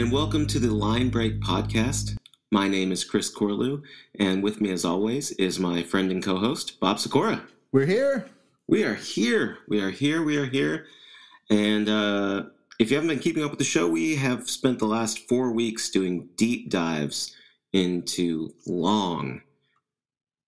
[0.00, 2.16] and welcome to the Line Break podcast.
[2.50, 3.82] My name is Chris Corlew,
[4.18, 7.44] and with me, as always, is my friend and co host, Bob Sikora.
[7.70, 8.30] We're here.
[8.66, 9.58] We are here.
[9.68, 10.22] We are here.
[10.22, 10.86] We are here.
[11.50, 12.44] And uh,
[12.78, 15.52] if you haven't been keeping up with the show, we have spent the last four
[15.52, 17.36] weeks doing deep dives
[17.74, 19.42] into long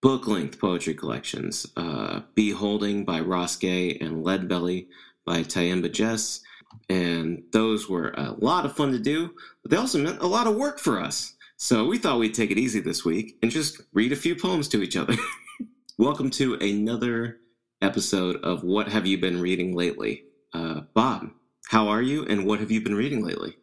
[0.01, 4.89] book length poetry collections uh, Beholding by Ross Gay and Lead Belly
[5.27, 6.41] by Tyehimba Jess.
[6.89, 10.47] And those were a lot of fun to do, but they also meant a lot
[10.47, 11.35] of work for us.
[11.57, 14.69] So we thought we'd take it easy this week and just read a few poems
[14.69, 15.15] to each other.
[15.99, 17.39] Welcome to another
[17.81, 20.25] episode of What Have You Been Reading Lately?
[20.53, 21.31] Uh, Bob,
[21.69, 23.57] how are you and what have you been reading lately?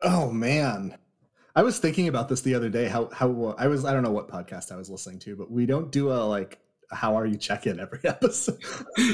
[0.00, 0.96] Oh, man.
[1.54, 2.88] I was thinking about this the other day.
[2.88, 5.66] How, how I was, I don't know what podcast I was listening to, but we
[5.66, 6.58] don't do a like
[6.92, 8.58] how are you check in every episode.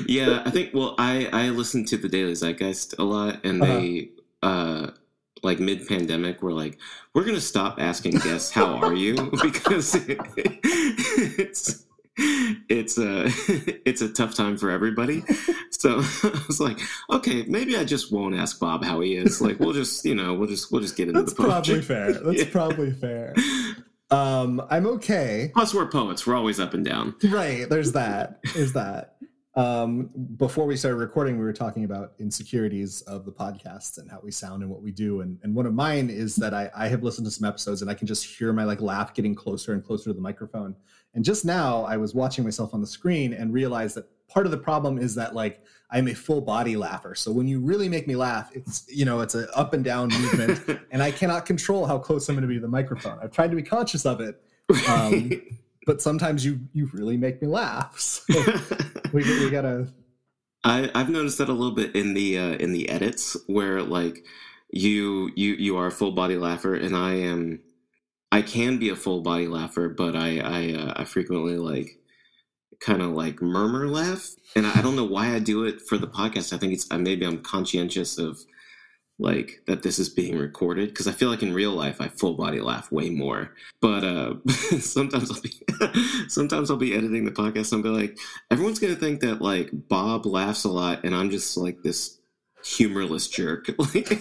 [0.06, 0.74] yeah, I think.
[0.74, 4.10] Well, I I listen to the Daily Zeitgeist a lot, and they
[4.42, 4.50] uh-huh.
[4.50, 4.90] uh
[5.42, 6.78] like mid pandemic were like,
[7.14, 11.84] we're gonna stop asking guests how are you because it, it's
[12.68, 13.26] it's a
[13.88, 15.22] it's a tough time for everybody.
[15.70, 16.78] So I was like,
[17.10, 19.40] okay, maybe I just won't ask Bob how he is.
[19.40, 21.86] Like we'll just you know we'll just we'll just get into the project.
[21.86, 22.12] That's probably fair.
[22.12, 22.50] That's yeah.
[22.50, 23.34] probably fair.
[24.10, 25.50] Um, I'm okay.
[25.54, 26.26] Plus, we're poets.
[26.26, 27.14] We're always up and down.
[27.24, 27.68] Right.
[27.68, 28.40] There's that.
[28.54, 29.16] There's that.
[29.54, 34.20] Um, before we started recording, we were talking about insecurities of the podcast and how
[34.22, 35.20] we sound and what we do.
[35.20, 37.90] And, and one of mine is that I, I have listened to some episodes and
[37.90, 40.76] I can just hear my like laugh getting closer and closer to the microphone.
[41.14, 44.52] And just now I was watching myself on the screen and realized that part of
[44.52, 47.14] the problem is that like I'm a full body laugher.
[47.14, 50.08] So when you really make me laugh, it's you know it's an up and down
[50.08, 53.18] movement, and I cannot control how close I'm going to be to the microphone.
[53.22, 54.40] I've tried to be conscious of it,
[54.88, 55.30] um,
[55.86, 58.22] but sometimes you you really make me laugh.
[58.28, 59.88] So we we gotta.
[60.62, 64.26] I I've noticed that a little bit in the uh, in the edits where like
[64.70, 67.60] you you you are a full body laugher and I am
[68.30, 71.98] I can be a full body laugher, but I I uh, I frequently like
[72.80, 76.06] kind of like murmur laugh, and I don't know why I do it for the
[76.06, 76.52] podcast.
[76.52, 78.38] I think it's uh, maybe I'm conscientious of
[79.18, 82.34] like that this is being recorded because I feel like in real life I full
[82.34, 83.52] body laugh way more.
[83.80, 84.34] But uh,
[84.80, 85.52] sometimes I'll be
[86.28, 88.18] sometimes I'll be editing the podcast and I'll be like,
[88.50, 92.18] everyone's gonna think that like Bob laughs a lot and I'm just like this
[92.64, 93.70] humorless jerk.
[93.78, 94.12] Like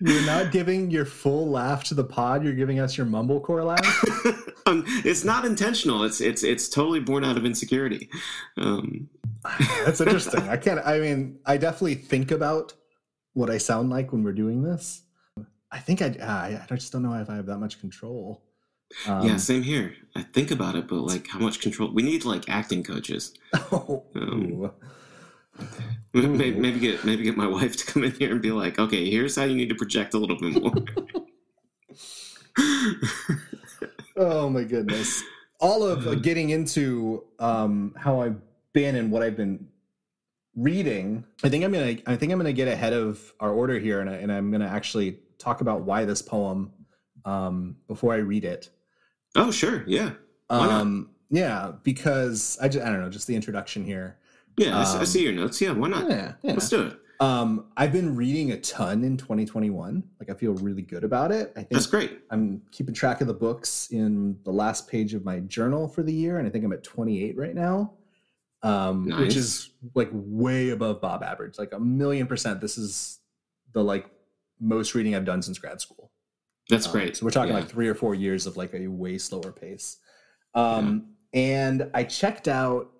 [0.00, 2.42] You're not giving your full laugh to the pod.
[2.42, 4.56] You're giving us your mumblecore laugh.
[4.66, 6.04] um, it's not intentional.
[6.04, 8.08] It's it's it's totally born out of insecurity.
[8.56, 9.08] Um.
[9.84, 10.48] That's interesting.
[10.48, 10.80] I can't.
[10.84, 12.74] I mean, I definitely think about
[13.32, 15.02] what I sound like when we're doing this.
[15.70, 16.06] I think I.
[16.22, 18.42] I, I just don't know if I have that much control.
[19.06, 19.94] Um, yeah, same here.
[20.16, 21.92] I think about it, but like, how much control?
[21.92, 23.34] We need like acting coaches.
[23.72, 24.72] Oh, um,
[26.12, 29.08] Maybe, maybe, get maybe get my wife to come in here and be like, okay,
[29.08, 30.74] here's how you need to project a little bit more.
[34.16, 35.22] oh my goodness!
[35.60, 38.40] All of uh, getting into um, how I've
[38.72, 39.68] been and what I've been
[40.56, 41.24] reading.
[41.44, 44.10] I think I'm gonna I think I'm gonna get ahead of our order here, and,
[44.10, 46.72] I, and I'm gonna actually talk about why this poem
[47.24, 48.68] um, before I read it.
[49.36, 50.12] Oh sure, yeah.
[50.48, 54.18] Um, yeah, because I just I don't know, just the introduction here.
[54.60, 55.60] Yeah, um, I, see your notes.
[55.60, 56.08] Yeah, why not?
[56.10, 56.52] Yeah, yeah.
[56.52, 56.98] Let's do it.
[57.18, 60.02] Um, I've been reading a ton in 2021.
[60.18, 61.52] Like I feel really good about it.
[61.56, 62.20] I think that's great.
[62.30, 66.12] I'm keeping track of the books in the last page of my journal for the
[66.12, 67.94] year, and I think I'm at 28 right now,
[68.62, 69.20] um, nice.
[69.20, 72.60] which is like way above Bob average, like a million percent.
[72.60, 73.18] This is
[73.72, 74.10] the like
[74.60, 76.10] most reading I've done since grad school.
[76.68, 77.16] That's um, great.
[77.16, 77.60] So we're talking yeah.
[77.60, 79.96] like three or four years of like a way slower pace.
[80.54, 81.40] Um, yeah.
[81.40, 82.92] And I checked out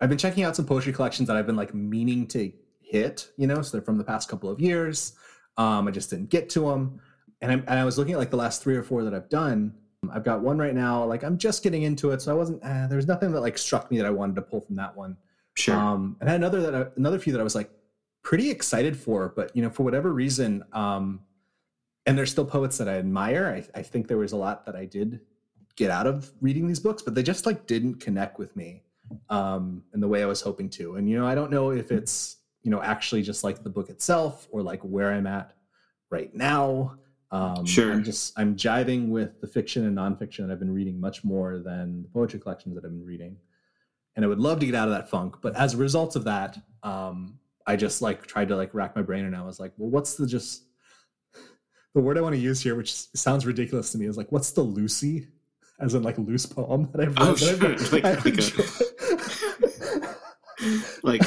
[0.00, 3.46] I've been checking out some poetry collections that I've been like meaning to hit, you
[3.46, 5.12] know, so they're from the past couple of years.
[5.56, 7.00] Um, I just didn't get to them.
[7.42, 9.74] And, and, i was looking at like the last three or four that I've done.
[10.10, 12.22] I've got one right now, like I'm just getting into it.
[12.22, 14.42] So I wasn't, uh, there was nothing that like struck me that I wanted to
[14.42, 15.16] pull from that one.
[15.54, 15.76] Sure.
[15.76, 17.70] Um, and I had another that, I, another few that I was like
[18.22, 21.20] pretty excited for, but you know, for whatever reason, um,
[22.06, 23.62] and there's still poets that I admire.
[23.74, 25.20] I, I think there was a lot that I did
[25.76, 28.82] get out of reading these books, but they just like didn't connect with me
[29.28, 30.96] um, in the way I was hoping to.
[30.96, 33.90] And you know, I don't know if it's you know actually just like the book
[33.90, 35.54] itself or like where I'm at
[36.10, 36.96] right now.
[37.32, 37.92] Um, sure.
[37.92, 41.58] I'm just I'm jiving with the fiction and nonfiction that I've been reading much more
[41.58, 43.36] than the poetry collections that I've been reading,
[44.16, 45.36] and I would love to get out of that funk.
[45.40, 49.02] But as a result of that, um, I just like tried to like rack my
[49.02, 50.64] brain, and I was like, well, what's the just
[51.94, 54.52] the word I want to use here, which sounds ridiculous to me, is like, what's
[54.52, 55.28] the loosie?
[55.80, 57.28] As in like loose poem that I've read.
[57.28, 57.72] Oh, sure.
[57.72, 60.16] I've, like, I've like, a,
[61.02, 61.22] like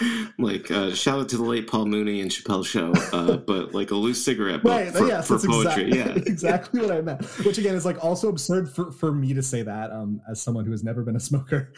[0.38, 3.90] like uh, shout out to the late Paul Mooney and Chappelle show, uh, but like
[3.90, 5.88] a loose cigarette book right for, yes for poetry.
[5.88, 9.32] exactly, yeah, exactly what i meant which again is like also absurd for, for me
[9.34, 11.72] to say that um as someone who has never been a smoker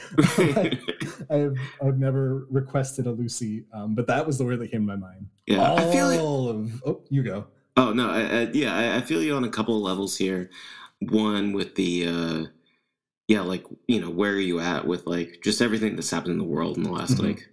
[1.31, 4.97] I've, I've never requested a loosie um but that was the word that came to
[4.97, 5.69] my mind yeah.
[5.69, 7.47] all I feel like of oh you go
[7.77, 10.49] Oh no, I, I, yeah, I, I feel you on a couple of levels here.
[11.01, 12.45] One with the, uh,
[13.29, 16.39] yeah, like you know, where are you at with like just everything that's happened in
[16.39, 17.25] the world in the last Mhm.
[17.29, 17.49] like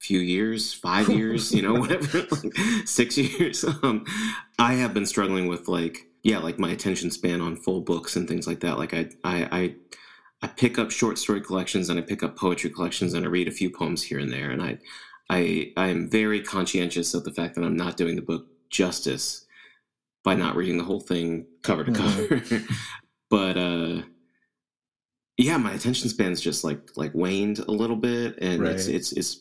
[0.00, 2.54] few years, five years, you know, whatever, like,
[2.86, 3.64] six years.
[3.82, 4.04] Um,
[4.58, 8.26] I have been struggling with like, yeah, like my attention span on full books and
[8.28, 8.78] things like that.
[8.78, 9.74] Like I, I, I,
[10.42, 13.48] I pick up short story collections and I pick up poetry collections and I read
[13.48, 14.50] a few poems here and there.
[14.50, 14.78] And I,
[15.30, 19.46] I, I am very conscientious of the fact that I'm not doing the book justice
[20.24, 21.96] by not reading the whole thing cover to Mhm.
[21.96, 22.62] cover.
[23.30, 24.02] but uh
[25.38, 28.94] yeah, my attention span's just like like waned a little bit and it's Right.
[28.96, 29.40] it's it's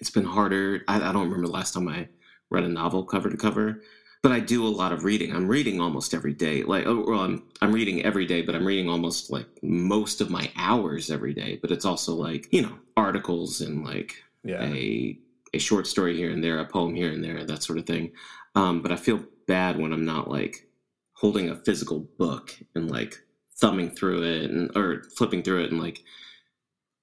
[0.00, 0.82] it's been harder.
[0.86, 2.08] I, I don't remember the last time I
[2.50, 3.82] read a novel cover to cover.
[4.20, 5.32] But I do a lot of reading.
[5.34, 6.64] I'm reading almost every day.
[6.64, 10.28] Like, oh, well, I'm I'm reading every day, but I'm reading almost like most of
[10.28, 11.58] my hours every day.
[11.62, 15.18] But it's also like you know articles and like yeah a
[15.54, 18.10] a short story here and there, a poem here and there, that sort of thing.
[18.58, 20.66] Um, but I feel bad when I'm not like
[21.12, 23.14] holding a physical book and like
[23.56, 26.02] thumbing through it and or flipping through it and like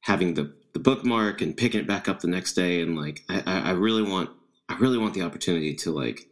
[0.02, 3.42] having the the bookmark and picking it back up the next day and like I,
[3.46, 4.31] I really want
[4.68, 6.28] I really want the opportunity to like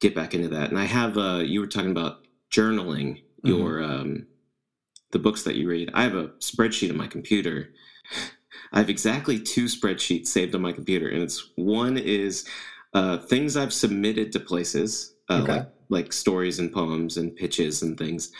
[0.00, 0.70] get back into that.
[0.70, 2.20] And I have uh you were talking about
[2.50, 4.26] journaling your um
[5.12, 5.90] the books that you read.
[5.92, 7.74] I have a spreadsheet on my computer.
[8.72, 12.46] I have exactly two spreadsheets saved on my computer, and it's one is
[12.96, 15.52] uh, things I've submitted to places, uh, Okay.
[15.52, 18.32] like like stories and poems and pitches and things,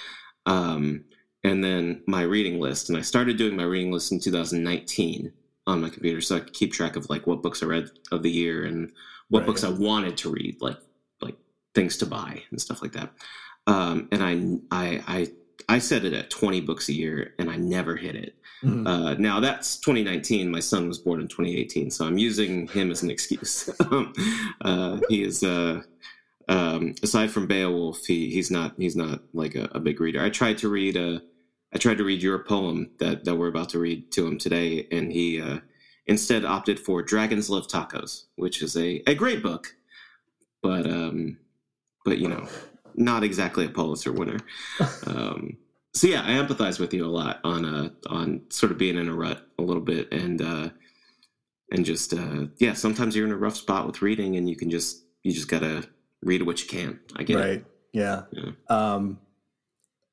[0.47, 1.05] um,
[1.45, 2.89] and then my reading list.
[2.89, 5.33] And I started doing my reading list in 2019
[5.67, 8.23] on my computer, so I could keep track of like what books I read of
[8.25, 8.91] the year and
[9.31, 9.47] what Right.
[9.47, 10.79] books I wanted to read, like
[11.23, 11.37] like
[11.75, 13.13] things to buy and stuff like that.
[13.67, 14.33] Um, and I
[14.71, 15.29] I I
[15.69, 18.35] I set it at 20 books a year, and I never hit it.
[18.63, 18.87] Mhm.
[18.87, 20.51] Uh, now that's 2019.
[20.51, 23.71] My son was born in 2018, so I'm using him as an excuse.
[23.91, 24.13] Um,
[24.63, 25.83] uh, he is, uh,
[26.49, 30.23] um, aside from Beowulf, he, he's not he's not like a, a big reader.
[30.23, 31.21] I tried to read uh,
[31.73, 34.87] I tried to read your poem that that we're about to read to him today,
[34.91, 35.59] and he uh,
[36.07, 39.77] instead opted for Dragons Love Tacos, which is a, a great book,
[40.63, 41.39] but um,
[42.05, 42.49] but you know,
[42.97, 44.39] not exactly a Pulitzer winner.
[45.07, 45.57] Um,
[45.95, 49.09] so yeah, I empathize with you a lot on uh on sort of being in
[49.09, 50.69] a rut a little bit and uh
[51.71, 54.69] and just uh yeah, sometimes you're in a rough spot with reading and you can
[54.69, 55.89] just you just gotta
[56.23, 57.01] read what you can.
[57.17, 57.41] I get it.
[57.41, 58.23] right yeah.
[58.33, 58.51] Yeah.
[58.69, 59.19] um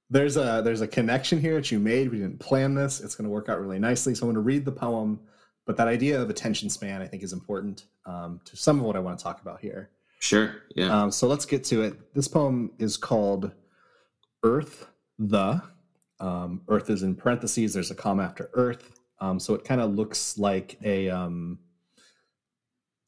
[0.10, 3.26] there's a there's a connection here that you made we didn't plan this it's going
[3.26, 5.20] to work out really nicely so i'm going to read the poem
[5.66, 8.96] but that idea of attention span i think is important um, to some of what
[8.96, 9.90] i want to talk about here
[10.24, 10.56] Sure.
[10.74, 11.04] Yeah.
[11.04, 13.52] um, so let's get to it this poem is called
[14.44, 14.88] earth
[15.20, 15.62] the
[16.22, 19.94] um, earth is in parentheses there's a comma after earth um, so it kind of
[19.94, 21.60] looks like a um,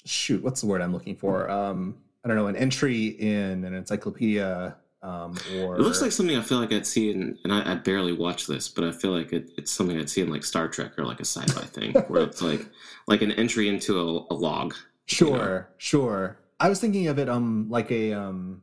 [0.04, 1.96] shoot what's the word i'm looking for um,
[2.26, 6.42] i don't know an entry in an encyclopedia um, or it looks like something I
[6.42, 9.34] feel like I'd see in, and I, I barely watch this, but I feel like
[9.34, 12.24] it, it's something I'd see in like Star Trek or like a sci-fi thing, where
[12.24, 12.68] it's like
[13.06, 14.74] like an entry into a, a log.
[15.06, 16.40] Sure, sure.
[16.60, 18.62] I was thinking of it um like a um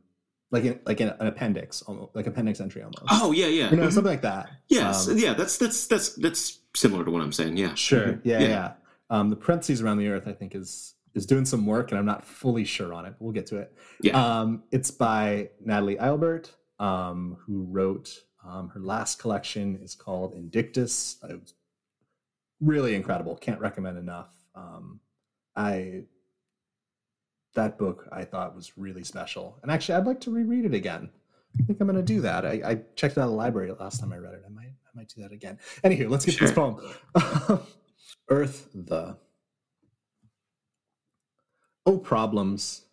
[0.51, 3.03] like a, like an, an appendix, almost like appendix entry almost.
[3.09, 3.91] Oh yeah, yeah, you know, Mhm.
[3.93, 4.49] something like that.
[4.69, 5.33] yes, Um, yeah.
[5.33, 7.57] That's that's that's that's similar to what I'm saying.
[7.57, 8.07] Yeah, Sure.
[8.13, 8.21] Mhm.
[8.23, 8.73] Yeah, yeah.
[9.09, 12.05] Um, the parentheses around the earth, I think, is is doing some work, and I'm
[12.05, 13.11] not fully sure on it.
[13.17, 13.75] But we'll get to it.
[14.01, 14.13] Yeah.
[14.41, 21.17] Um, it's by Natalie Eilbert, um, who wrote um, her last collection is called Indictus.
[21.29, 21.53] It was
[22.59, 23.35] really incredible.
[23.37, 24.31] Can't recommend enough.
[24.55, 24.99] Um,
[25.55, 26.03] I
[27.55, 31.09] that book I thought was really special, and actually, I'd like to reread it again.
[31.59, 32.45] I think I'm going to do that.
[32.45, 34.43] I, I checked it out of the library last time I read it.
[34.45, 35.59] I might I might do that again.
[35.83, 36.79] Anywho, let's get to this poem.
[38.29, 39.17] Earth the
[41.85, 42.85] Oh problems.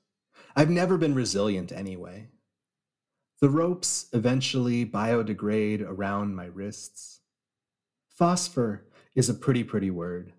[0.56, 2.28] I've never been resilient anyway.
[3.40, 7.20] The ropes eventually biodegrade around my wrists.
[8.08, 10.32] Phosphor is a pretty, pretty word,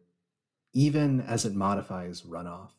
[0.74, 2.72] even as it modifies runoff.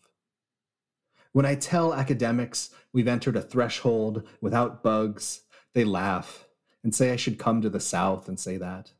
[1.32, 6.46] When I tell academics we've entered a threshold without bugs, they laugh
[6.84, 8.92] and say I should come to the South and say that.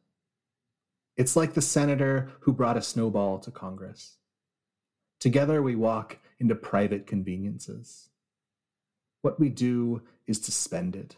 [1.17, 4.17] It's like the senator who brought a snowball to Congress.
[5.21, 8.09] Together we walk into private conveniences.
[9.21, 11.17] What we do is to spend it.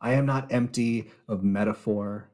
[0.00, 2.30] I am not empty of metaphor.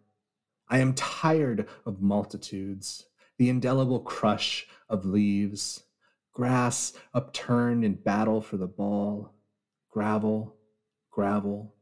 [0.69, 5.83] I am tired of multitudes the indelible crush of leaves,
[6.35, 9.33] grass upturned in battle for the ball,
[9.91, 10.57] gravel,
[11.11, 11.75] gravel.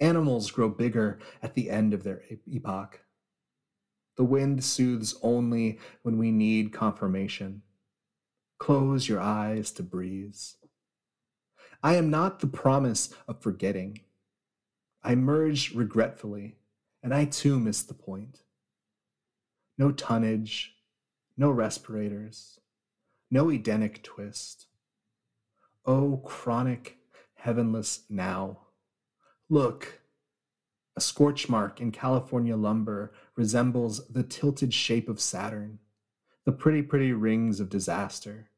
[0.00, 3.00] Animals grow bigger at the end of their epoch.
[4.16, 7.62] The wind soothes only when we need confirmation.
[8.58, 10.56] Close your eyes to breeze.
[11.82, 14.00] I am not the promise of forgetting.
[15.02, 16.56] I merge regretfully,
[17.02, 18.40] and I too miss the point.
[19.76, 20.76] No tonnage,
[21.36, 22.58] no respirators,
[23.34, 24.68] no Edenic twist.
[25.84, 26.98] Oh, chronic,
[27.34, 28.60] heavenless now.
[29.50, 30.02] Look,
[30.96, 35.80] a scorch mark in California lumber resembles the tilted shape of Saturn,
[36.44, 38.50] the pretty, pretty rings of disaster.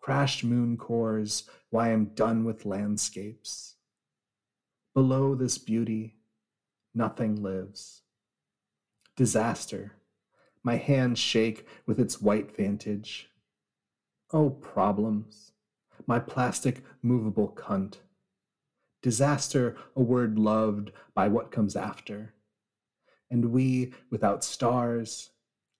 [0.00, 3.76] Crashed moon cores, why I'm done with landscapes.
[4.94, 6.16] Below this beauty,
[6.92, 8.02] nothing lives.
[9.14, 9.92] Disaster,
[10.64, 13.30] my hands shake with its white vantage.
[14.32, 15.52] Oh, problems,
[16.06, 17.96] my plastic movable cunt.
[19.02, 22.34] Disaster, a word loved by what comes after.
[23.30, 25.30] And we, without stars,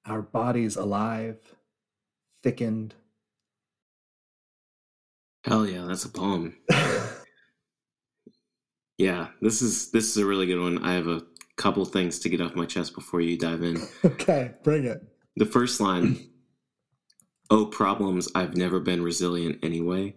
[0.04, 1.38] our bodies alive,
[2.42, 2.94] thickened.
[5.44, 6.56] Hell yeah, that's a poem.
[8.98, 10.84] yeah, this is this is a really good one.
[10.84, 11.22] I have a
[11.56, 13.78] couple things to get off my chest before you dive in.
[14.04, 15.00] okay, bring it.
[15.36, 16.30] The first line,
[17.50, 20.14] "Oh problems, I've never been resilient anyway."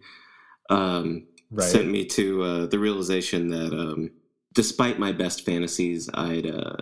[0.69, 1.67] Um, right.
[1.67, 4.11] sent me to uh, the realization that um,
[4.53, 6.77] despite my best fantasies, I'd uh,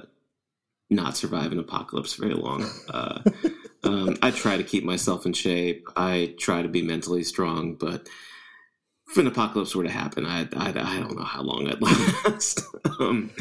[0.89, 2.70] not survive an apocalypse very long.
[2.89, 3.22] Uh,
[3.84, 5.88] um, I try to keep myself in shape.
[5.96, 8.08] I try to be mentally strong, but
[9.10, 11.82] if an apocalypse were to happen, I I, I don't know how long I'd
[12.25, 12.62] last.
[13.00, 13.32] um,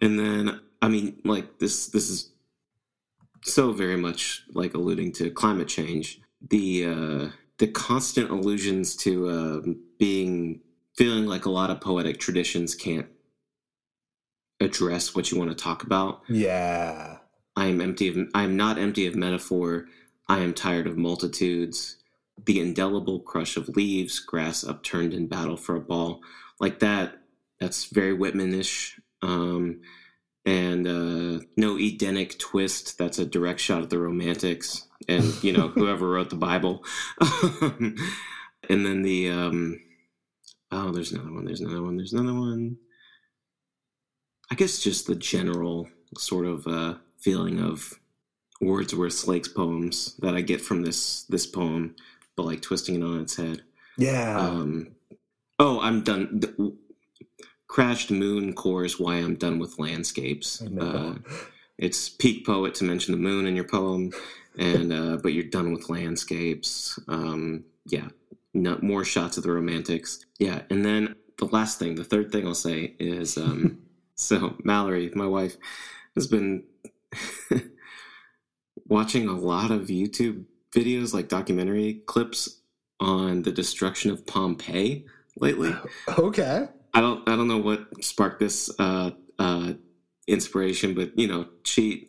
[0.00, 2.30] and then, I mean, like this this is
[3.42, 6.20] so very much like alluding to climate change.
[6.40, 7.28] The uh,
[7.58, 10.60] the constant allusions to uh, being
[10.96, 13.06] feeling like a lot of poetic traditions can't
[14.60, 16.22] address what you want to talk about.
[16.28, 17.18] Yeah.
[17.56, 19.86] I am empty of I am not empty of metaphor.
[20.28, 21.96] I am tired of multitudes.
[22.44, 26.20] The indelible crush of leaves, grass upturned in battle for a ball.
[26.60, 27.22] Like that,
[27.58, 28.98] that's very Whitmanish.
[29.22, 29.80] Um,
[30.46, 32.96] and uh, no Edenic twist.
[32.96, 36.84] That's a direct shot at the Romantics and you know whoever wrote the Bible.
[37.20, 39.80] and then the um,
[40.70, 41.44] oh, there's another one.
[41.44, 41.96] There's another one.
[41.96, 42.78] There's another one.
[44.50, 47.94] I guess just the general sort of uh, feeling of
[48.60, 51.96] Wordsworth Lake's poems that I get from this this poem,
[52.36, 53.62] but like twisting it on its head.
[53.98, 54.38] Yeah.
[54.38, 54.92] Um,
[55.58, 56.40] oh, I'm done
[57.68, 60.62] crashed moon core is why i'm done with landscapes.
[60.62, 61.14] Uh,
[61.78, 64.12] it's peak poet to mention the moon in your poem
[64.58, 66.98] and uh, but you're done with landscapes.
[67.08, 68.08] Um, yeah
[68.54, 70.24] not more shots of the romantics.
[70.38, 73.78] Yeah and then the last thing the third thing i'll say is um,
[74.14, 75.56] so mallory my wife
[76.14, 76.64] has been
[78.86, 82.60] watching a lot of youtube videos like documentary clips
[83.00, 85.04] on the destruction of pompeii
[85.38, 85.74] lately.
[86.18, 89.74] Okay I don't I don't know what sparked this uh, uh,
[90.26, 92.08] inspiration, but you know she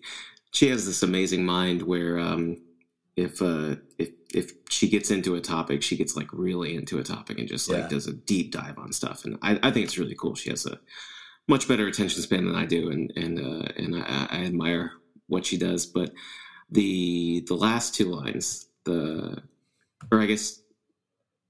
[0.51, 2.56] she has this amazing mind where um,
[3.17, 7.03] if uh, if if she gets into a topic, she gets like really into a
[7.03, 7.88] topic and just like yeah.
[7.89, 10.36] does a deep dive on stuff, and I, I think it's really cool.
[10.36, 10.79] She has a
[11.50, 14.94] much better attention span than I do, and and uh, and I, I admire
[15.27, 15.86] what she does.
[15.86, 16.13] But
[16.72, 19.44] the the last two lines, the
[20.13, 20.62] or I guess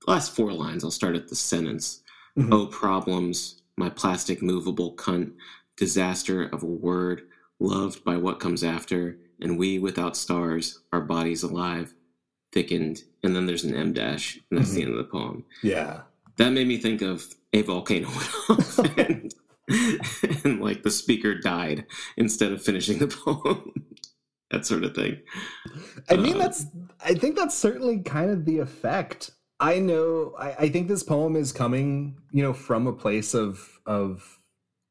[0.03, 2.01] the last four lines, I'll start at the sentence.
[2.37, 2.53] Mm-hmm.
[2.53, 5.33] Oh, problems, my plastic movable cunt,
[5.75, 7.23] disaster of a word,
[7.59, 11.93] loved by what comes after, and we without stars, our bodies alive,
[12.51, 14.77] thickened, and then there's an em dash, and that's mm-hmm.
[14.77, 15.45] the end of the poem.
[15.63, 16.01] Yeah.
[16.37, 18.07] That made me think of a volcano
[18.49, 19.33] went off and,
[20.43, 21.85] and like the speaker died
[22.17, 23.71] instead of finishing the poem.
[24.51, 25.19] that sort of thing.
[26.09, 26.65] I mean, uh, that's,
[27.03, 30.35] I think that's certainly kind of the effect I know.
[30.37, 34.39] I, I, think this poem is coming, you know, from a place of of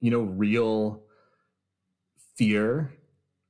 [0.00, 1.02] you know real
[2.36, 2.92] fear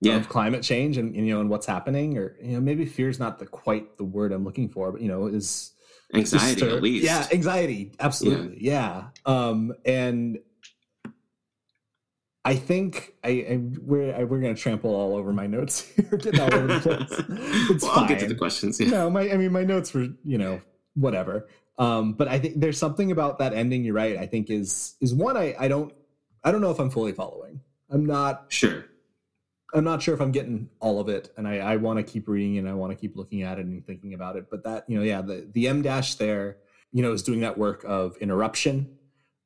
[0.00, 0.16] yeah.
[0.16, 3.08] of climate change and, and, you know and what's happening, or you know maybe fear
[3.08, 5.72] is not the quite the word I'm looking for, but you know is
[6.14, 7.04] anxiety at least.
[7.04, 8.58] Yeah, anxiety, absolutely.
[8.60, 9.32] Yeah, yeah.
[9.48, 10.38] Um, and
[12.44, 16.40] I think I, I we're I, we're gonna trample all over my notes here, getting
[16.40, 17.22] all over the place.
[17.70, 18.02] It's well, fine.
[18.04, 18.78] I'll get to the questions.
[18.78, 18.90] Yeah.
[18.90, 20.60] No, my I mean my notes were you know
[20.96, 21.46] whatever.
[21.78, 23.84] Um, but I think there's something about that ending.
[23.84, 24.16] You're right.
[24.16, 25.92] I think is is one I I don't
[26.42, 27.60] I don't know if I'm fully following.
[27.90, 28.86] I'm not sure.
[29.74, 32.28] I'm not sure if I'm getting all of it, and I, I want to keep
[32.28, 34.46] reading and I want to keep looking at it and thinking about it.
[34.50, 36.58] But that, you know, yeah, the the em dash there,
[36.92, 38.96] you know, is doing that work of interruption,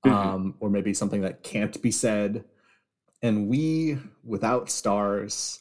[0.06, 0.10] Mhm.
[0.12, 2.44] um, or maybe something that can't be said.
[3.22, 5.60] And we without stars,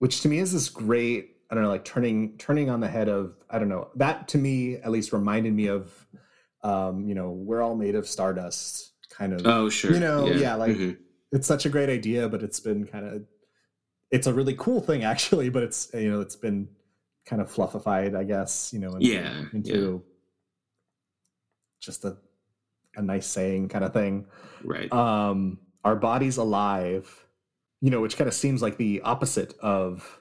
[0.00, 3.08] which to me is this great, I don't know, like turning turning on the head
[3.08, 3.90] of I don't know.
[3.96, 6.06] That to me at least reminded me of,
[6.62, 9.92] um, you know, we're all made of stardust, kind of Oh, sure.
[9.94, 10.98] You know, yeah, like- Mhm.
[11.32, 13.22] it's such a great idea, but it's been kind of
[14.10, 16.68] it's a really cool thing actually, but it's you know, it's been
[17.26, 20.02] kind of fluffified, I guess, you know, into, Yeah, into
[21.80, 22.16] just a
[22.96, 24.26] a nice saying kind of thing.
[24.64, 24.92] right.
[24.92, 27.26] Um our body's alive,
[27.80, 30.17] you know, which kind of seems like the opposite of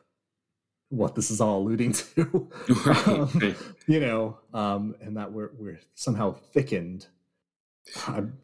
[0.89, 2.50] what this is all alluding to.
[2.86, 3.56] right, um, right.
[3.88, 7.08] you know, um, and that we're we're somehow thickened.
[8.08, 8.38] I'm,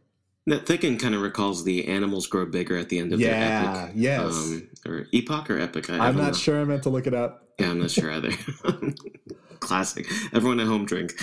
[0.48, 3.84] That thicken kind of recalls the animals grow bigger at the end of their yeah,
[3.84, 3.94] epic.
[3.96, 4.34] yes.
[4.36, 5.90] Um, or epoch or epic.
[5.90, 6.34] I, don't not know.
[6.34, 6.62] sure.
[6.62, 7.48] I meant to look it up.
[7.60, 8.32] Yeah, I'm not sure either.
[9.60, 10.06] Classic.
[10.34, 11.14] Everyone at home drink.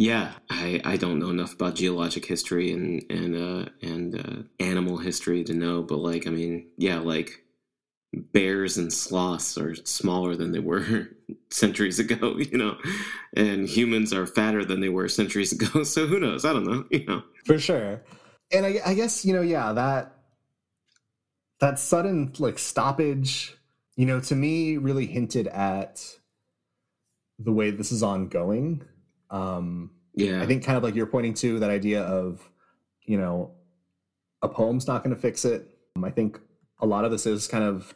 [0.00, 4.96] Yeah, I, I don't know enough about geologic history and and uh, and uh, animal
[4.96, 7.44] history to know, but like I mean, yeah, like
[8.12, 11.10] bears and sloths are smaller than they were
[11.50, 12.76] centuries ago, you know,
[13.36, 15.84] and humans are fatter than they were centuries ago.
[15.84, 16.44] So who knows?
[16.44, 17.22] I don't know, you know.
[17.44, 18.02] for sure
[18.52, 20.16] and I, I guess you know yeah that
[21.60, 23.56] that sudden like stoppage
[23.96, 26.04] you know to me really hinted at
[27.38, 28.82] the way this is ongoing
[29.30, 32.48] um Yeah, i think kind of like you're pointing to that idea of
[33.04, 33.52] you know
[34.42, 35.76] a poem's not going to fix it.
[35.96, 36.40] Um, i think
[36.80, 37.94] a lot of this is kind of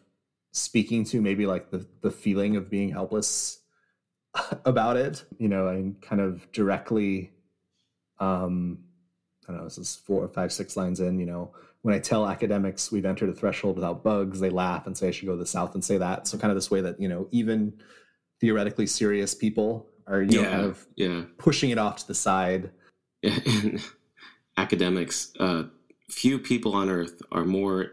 [0.52, 3.60] speaking to maybe like the the feeling of being helpless
[4.64, 7.32] about it you know and kind of directly
[8.20, 8.78] um
[9.44, 12.26] i don't know this is four five six lines in you know when i tell
[12.26, 15.38] academics we've entered a threshold without bugs they laugh and say i should go to
[15.38, 16.26] the south and say that.
[16.26, 17.74] So kind of this way that you know even
[18.40, 21.22] theoretically serious people are you know yeah, kind of yeah.
[21.38, 22.70] pushing it off to the side
[23.22, 23.82] and
[24.56, 25.64] academics, uh,
[26.10, 27.92] few people on Earth are more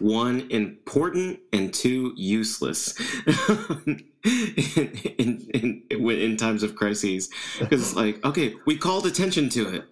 [0.00, 2.98] one important and two useless
[3.86, 7.30] in, in, in, in, times of crises.
[7.58, 9.84] Because it's like, okay, we called attention to it.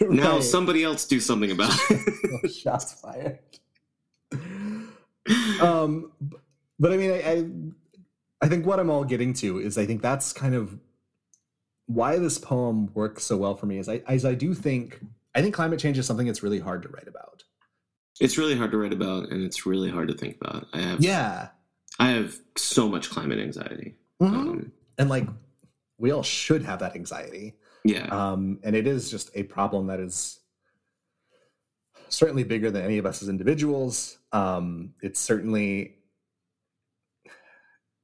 [0.00, 2.14] Now somebody else do something about it.
[2.44, 3.38] Oh, shots fired
[5.60, 6.12] um
[6.78, 7.44] but i mean I, I
[8.42, 10.78] i think what i'm all getting to is i think that's kind of
[11.86, 15.00] why this poem works so well for me is i as i do think
[15.34, 17.44] i think climate change is something that's really hard to write about
[18.20, 20.66] it's really hard to write about, and it's really hard to think about.
[20.74, 21.48] I have, yeah
[21.98, 23.94] I have so much climate anxiety.
[24.20, 25.26] Um, and like
[25.96, 30.00] we all should have that anxiety yeah, um, and it is just a problem that
[30.00, 30.38] is
[32.08, 34.18] certainly bigger than any of us as individuals.
[34.32, 35.96] Um, it's certainly,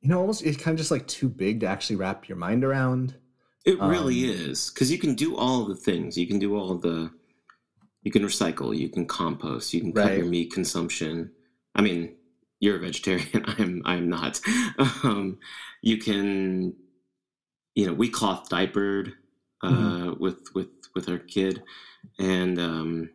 [0.07, 2.63] you know, almost it's kind of just like too big to actually wrap your mind
[2.63, 3.17] around.
[3.65, 6.17] It really Um, is because you can do all the things.
[6.17, 7.11] You can do all the.
[8.05, 8.77] You can recycle.
[8.77, 9.75] You can compost.
[9.75, 10.19] You can cut Right.
[10.19, 11.33] your meat consumption.
[11.75, 12.15] I mean,
[12.61, 13.27] you're a vegetarian.
[13.49, 13.83] I am.
[13.85, 14.41] I am not.
[15.03, 15.39] Um,
[15.83, 16.73] you can.
[17.75, 19.13] You know, we cloth diapered
[19.65, 20.21] uh, Mhm.
[20.21, 21.65] with with with our kid,
[22.21, 23.11] and um,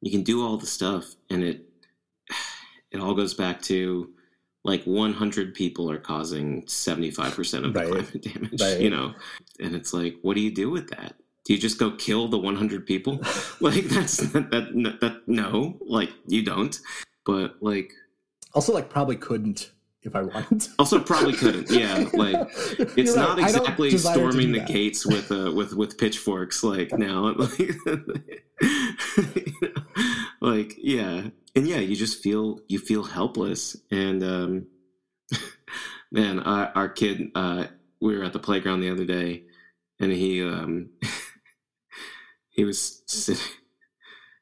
[0.00, 1.68] you can do all the stuff, and it
[2.90, 4.14] it all goes back to
[4.66, 7.88] like 100 people are causing 75% of the Right.
[7.88, 8.80] climate damage Right.
[8.80, 9.14] you know
[9.60, 12.38] and it's like what do you do with that do you just go kill the
[12.38, 13.14] 100 people
[13.60, 16.78] like that's that, that, that no like you don't
[17.24, 17.92] but like
[18.54, 19.70] Also, like probably couldn't
[20.02, 20.68] if I wanted.
[20.78, 22.36] Also probably couldn't yeah like
[22.78, 23.48] it's You're not right.
[23.48, 24.68] Exactly storming the that.
[24.68, 27.76] gates with uh, with with pitchforks like now like,
[30.40, 31.28] like yeah.
[31.54, 33.76] And yeah you just feel you feel helpless.
[33.90, 34.66] And um
[36.12, 37.66] man our, our kid uh
[38.00, 39.44] we were at the playground the other day
[39.98, 40.90] and he um
[42.50, 43.42] he was sitting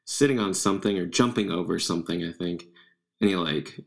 [0.05, 2.65] sitting on something or jumping over something i think.
[3.21, 3.79] And he like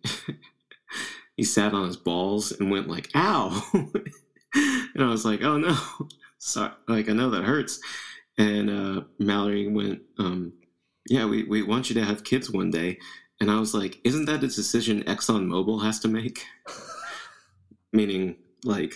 [1.36, 3.62] he sat on his balls and went like ow!
[3.74, 5.76] And i was like oh no.
[6.38, 6.72] Sorry.
[6.86, 7.80] Like i know that hurts.
[8.38, 10.52] And uh mallory went um
[11.10, 12.98] yeah we, we want you to have kids one day.
[13.40, 16.44] And i was like isn't that a decision exxonmobil has to make?
[17.92, 18.94] Meaning like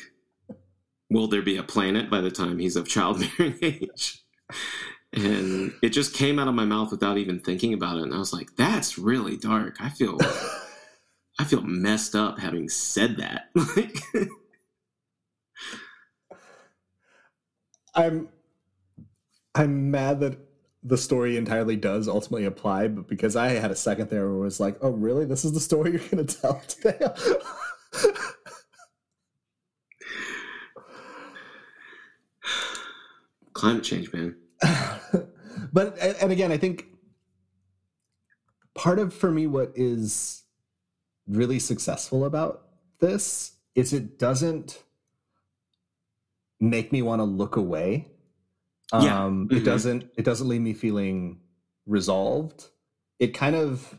[1.11, 4.25] will there be a planet by the time he's of childbearing age?
[5.14, 8.05] And it just came out of my mouth without even thinking about it.
[8.05, 9.77] And i was like that's really dark.
[9.81, 10.18] I feel
[11.38, 13.48] i feel messed up having said that.
[13.55, 14.29] Like
[17.94, 18.29] I'm
[19.55, 20.38] I'm mad that
[20.85, 24.40] the story entirely does ultimately apply, but because I had a second there where it
[24.40, 25.25] was like, oh, really?
[25.25, 26.99] This is the story you're going to tell today?
[33.53, 34.35] Climate change, man.
[35.73, 36.87] but, and again, I think
[38.75, 40.42] part of for me what is
[41.29, 42.66] really successful about
[42.99, 44.83] this is it doesn't
[46.59, 48.12] make me want to look away
[48.92, 49.24] Yeah.
[49.24, 49.57] um Mhm.
[49.57, 51.40] it doesn't it doesn't leave me feeling
[51.87, 52.68] resolved
[53.18, 53.94] it kind of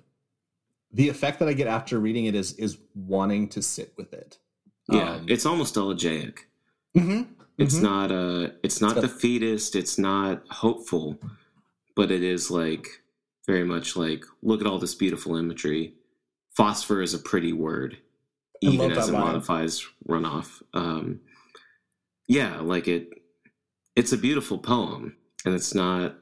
[0.91, 4.37] the effect that i get after reading it is is wanting to sit with it
[4.89, 6.45] Yeah, Um, it's almost elegiac.
[6.95, 7.27] mhm,
[7.57, 7.81] It's mhm.
[7.83, 11.17] not uh it's not got- defeatist, it's not hopeful,
[11.95, 12.85] but it is like
[13.47, 15.95] very much like look at all this beautiful imagery.
[16.57, 17.97] Phosphor is a pretty word,
[18.61, 19.21] even as it line.
[19.21, 20.61] modifies runoff.
[20.73, 21.21] Um
[22.27, 23.09] yeah, like it
[23.95, 26.15] it's a beautiful poem and it's not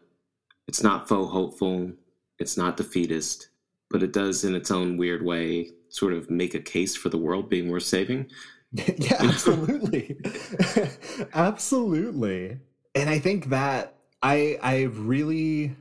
[0.68, 1.92] it's not faux hopeful,
[2.40, 3.50] it's not defeatist,
[3.90, 7.18] but it does in its own weird way sort of make a case for the
[7.18, 8.30] world being worth saving.
[8.72, 10.18] yeah absolutely
[11.34, 12.58] absolutely
[12.96, 15.76] and i think that i i really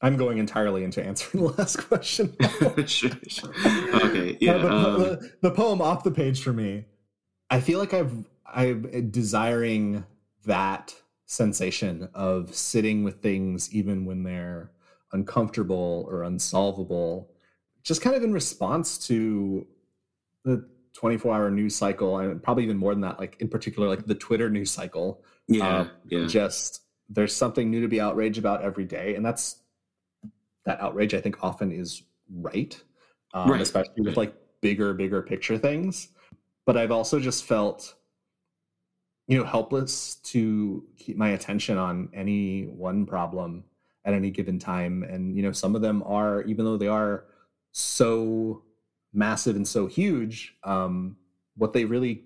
[0.00, 2.34] i'm going entirely into answering the last question
[2.84, 3.50] Sure, sure.
[4.06, 4.54] Okay, yeah.
[4.54, 6.84] Uh, the, um, the, the poem off the page for me
[7.48, 10.04] i feel like i've i'm desiring
[10.44, 10.94] that
[11.26, 14.70] sensation of sitting with things even when they're
[15.12, 17.30] uncomfortable or unsolvable
[17.82, 19.66] just kind of in response to
[20.44, 24.06] the 24 hour news cycle and probably even more than that like in particular like
[24.06, 25.22] the twitter news cycle.
[25.46, 26.26] Yeah, uh, yeah.
[26.26, 29.60] just there's something new to be outraged about every day and that's
[30.64, 32.02] that outrage i think often is
[32.32, 32.80] right,
[33.34, 36.08] um, Right, especially with like bigger bigger picture things.
[36.64, 37.94] But i've also just felt
[39.26, 43.64] you know helpless to keep my attention on any one problem
[44.04, 47.24] at any given time and you know some of them are even though they are
[47.72, 48.62] so
[49.12, 51.16] massive and so huge um
[51.56, 52.24] what they really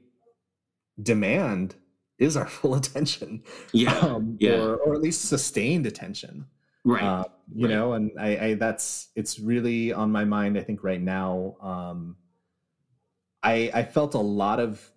[1.03, 1.75] demand
[2.19, 4.57] is our full attention Yeah, um, yeah.
[4.57, 6.47] or, or at least sustained attention
[6.85, 7.03] right.
[7.03, 7.75] uh, you right.
[7.75, 12.17] know and I, I that's it's really on my mind i think right now um
[13.43, 14.91] i i felt a lot of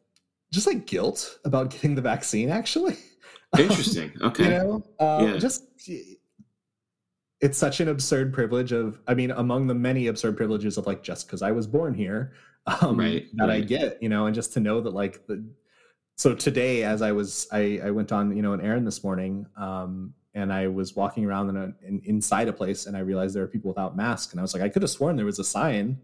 [0.53, 2.95] just like guilt about getting the vaccine actually
[3.57, 4.11] Interesting.
[4.21, 4.43] Okay.
[4.45, 5.37] you know uh, Yeah.
[5.37, 5.63] just
[7.41, 11.01] it's such an absurd privilege of i mean among the many absurd privileges of like
[11.03, 12.33] just because i was born here
[12.81, 15.43] um Right, that i get you know and just to know that like the
[16.17, 19.45] so today as i was i i went on you know an errand this morning
[19.57, 23.33] um and i was walking around in a in, inside a place and i realized
[23.35, 25.39] there were people without masks and i was like i could have sworn there was
[25.39, 25.97] a sign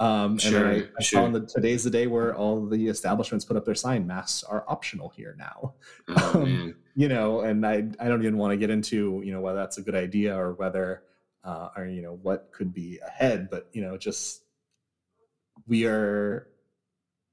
[0.00, 1.30] um and Sure, then i, I sure.
[1.30, 5.10] that today's the day where all the establishments put up their sign masks are optional
[5.10, 5.74] here now
[6.08, 6.74] Oh um, man.
[6.96, 9.78] you know and i i don't even want to get into you know whether that's
[9.78, 11.02] a good idea or whether
[11.44, 14.42] uh or you know what could be ahead but you know just
[15.66, 16.48] we are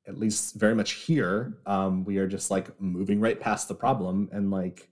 [0.08, 4.30] at least very much here um we are just like moving right past the problem
[4.32, 4.90] and like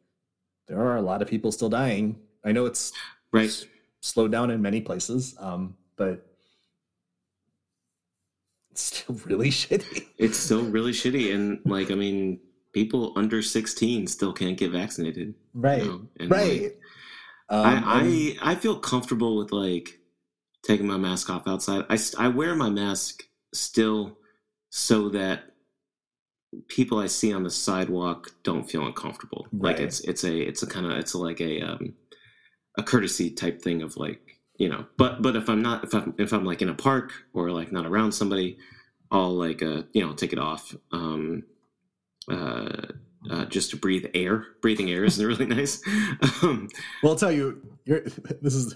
[0.68, 2.92] there are a lot of people still dying i know it's
[3.32, 3.68] Right.
[4.02, 6.26] slowed down in many places um but
[8.82, 12.40] still really shitty It's still really shitty, and like I mean,
[12.74, 15.28] people under sixteen still can't get vaccinated.
[15.28, 16.08] you right know?
[16.20, 16.80] And, right like,
[17.50, 20.00] um, I, I I feel comfortable with like
[20.64, 21.86] taking my mask off outside.
[21.90, 24.18] I I wear my mask still
[24.70, 25.44] so that
[26.68, 29.48] people I see on the sidewalk don't feel uncomfortable.
[29.54, 31.94] Like it's it's a it's a kind of it's like a um
[32.78, 34.20] a courtesy type thing of like
[34.58, 34.86] you know.
[34.98, 37.72] But but if I'm not if I'm if I'm like in a park or like
[37.72, 38.58] not around somebody,
[39.12, 40.76] I'll like uh you know take it off.
[40.92, 41.44] Um,
[42.30, 42.88] uh,
[43.30, 44.46] uh, just to breathe air.
[44.62, 45.82] Breathing air isn't really nice.
[46.44, 46.70] Um,
[47.02, 48.02] Well, I'll tell you, you're,
[48.42, 48.76] this is.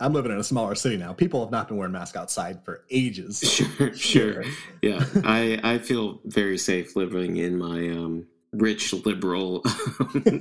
[0.00, 1.12] I'm living in a smaller city now.
[1.12, 3.40] People have not been wearing masks outside for ages.
[3.78, 4.44] sure, sure.
[4.82, 9.62] Yeah, I I feel very safe living in my um, rich liberal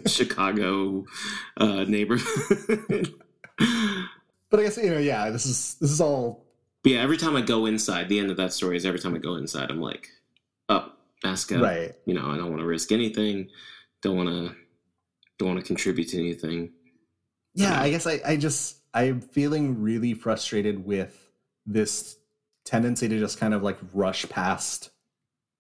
[0.08, 1.06] Chicago
[1.58, 3.14] uh, neighborhood.
[4.52, 5.30] But I guess you know, yeah.
[5.30, 6.46] This is this is all
[6.84, 9.16] But yeah, every time I go inside, the end of that story is every time
[9.16, 10.10] I go inside, I'm like,
[10.70, 11.62] up, mask up.
[11.62, 11.94] right.
[12.06, 13.50] You know, I don't want to risk anything.
[14.02, 14.56] Don't want to.
[15.38, 16.72] Don't want to contribute to anything.
[17.56, 21.30] Yeah, I guess I, I just I'm feeling really frustrated with
[21.66, 22.18] this
[22.64, 24.92] tendency to just kind of like rush past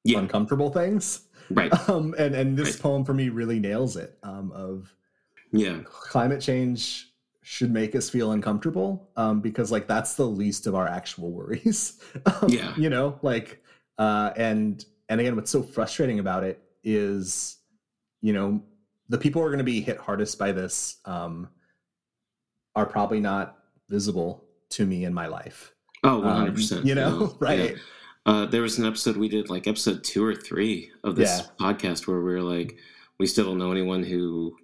[0.05, 0.19] Yeah.
[0.19, 1.21] uncomfortable things.
[1.49, 1.71] Right.
[1.89, 2.79] Um, and and this Right.
[2.81, 4.17] poem for me really nails it.
[4.23, 4.95] Um, of
[5.51, 5.81] Yeah.
[5.83, 7.11] climate change
[7.47, 12.01] should make us feel uncomfortable um, because like that's the least of our actual worries
[12.41, 12.73] um, Yeah.
[12.75, 13.61] you know like
[13.99, 17.57] uh, and and again what's so frustrating about it is
[18.21, 18.63] you know
[19.09, 21.47] the people who are going to be hit hardest by this um,
[22.75, 25.71] are probably not visible to me in my life.
[26.03, 26.79] Oh, 100%.
[26.79, 27.71] Um, you know, right?
[27.73, 27.77] Yeah.
[28.25, 31.67] Uh, there was an episode we did, like episode two or three of this Yeah.
[31.67, 32.75] podcast, where we were like,
[33.19, 34.57] we still don't know anyone who,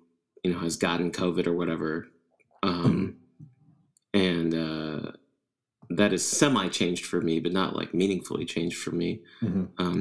[0.43, 2.07] you know, has gotten COVID or whatever.
[2.63, 3.17] Um,
[4.13, 5.11] and uh,
[5.89, 9.21] that is semi changed for me, but not like meaningfully changed for me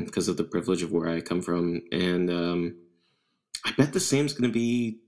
[0.04, 1.82] because of the privilege of where I come from.
[1.92, 2.76] And um,
[3.64, 4.98] I bet the same's going to be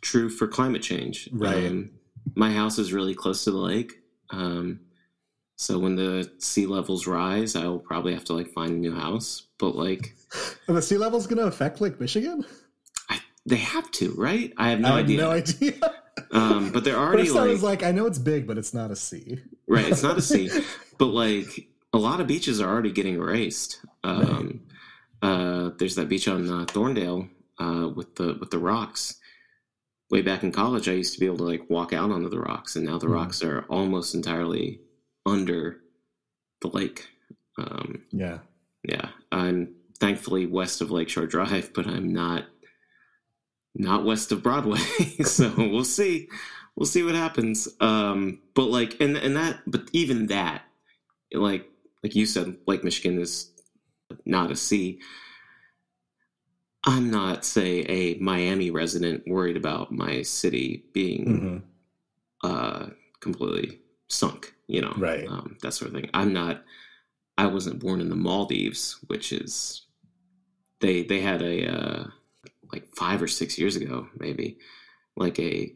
[0.00, 1.28] true for climate change.
[1.32, 1.66] Right.
[1.66, 1.90] Um,
[2.34, 3.92] my house is really close to the lake.
[4.30, 4.80] Um,
[5.56, 8.94] so when the sea levels rise, I will probably have to like find a new
[8.94, 9.46] house.
[9.58, 10.14] But like,
[10.68, 12.44] Are the sea level's going to affect Lake Michigan?
[13.08, 14.52] I, they have to, right?
[14.56, 15.20] I have no I have idea.
[15.20, 15.94] no idea.
[16.30, 18.96] Um, but they're already someone's like, like, I know it's big, but it's not a
[18.96, 19.38] sea.
[19.66, 19.86] right.
[19.88, 20.50] It's not a sea,
[20.98, 23.80] but like a lot of beaches are already getting erased.
[24.04, 24.60] Um,
[25.22, 29.18] uh, there's that beach on uh, Thorndale uh, with the with the rocks.
[30.10, 32.40] Way back in college, I used to be able to like walk out onto the
[32.40, 33.14] rocks, and now the Mhm.
[33.14, 34.80] rocks are almost entirely
[35.24, 35.80] under
[36.60, 37.08] the lake.
[37.56, 38.38] Um, Yeah.
[38.86, 42.44] yeah, I'm thankfully west of Lakeshore Drive, but I'm not
[43.74, 44.78] not west of Broadway.
[45.24, 46.28] so we'll see.
[46.76, 47.68] We'll see what happens.
[47.80, 50.62] Um, but like, and and that, but even that,
[51.32, 51.68] like
[52.02, 53.50] like you said, Lake Michigan is
[54.24, 55.00] not a sea.
[56.84, 61.62] I'm not, say, a Miami resident worried about my city being Mhm.
[62.50, 62.86] uh,
[63.20, 65.28] completely sunk, you know, Right.
[65.28, 66.10] Um, that sort of thing.
[66.12, 66.64] I'm not.
[67.38, 69.82] I wasn't born in the Maldives, which is
[70.80, 72.06] they they had a uh,
[72.72, 74.58] like five or six years ago, maybe
[75.16, 75.74] like a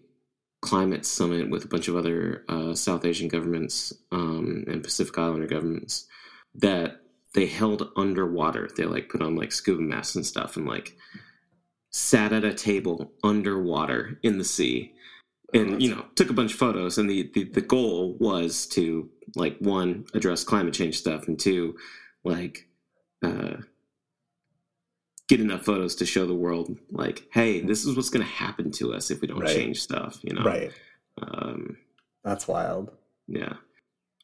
[0.63, 5.47] climate summit with a bunch of other uh, South Asian governments um, and Pacific Islander
[5.47, 6.07] governments
[6.55, 7.01] that
[7.35, 8.69] they held underwater.
[8.77, 10.97] They like put on like scuba masks and stuff and like
[11.91, 14.93] sat at a table underwater in the sea
[15.55, 19.09] and you know took a bunch of photos and the, the the goal was to
[19.35, 21.75] like one address climate change stuff and two
[22.25, 22.69] like
[23.23, 23.57] uh
[25.29, 28.71] get enough photos to show the world like hey this is what's going to happen
[28.71, 29.55] to us if we don't Right.
[29.57, 30.71] change stuff you know Right.
[31.23, 31.77] um
[32.25, 32.93] That's wild.
[33.27, 33.55] yeah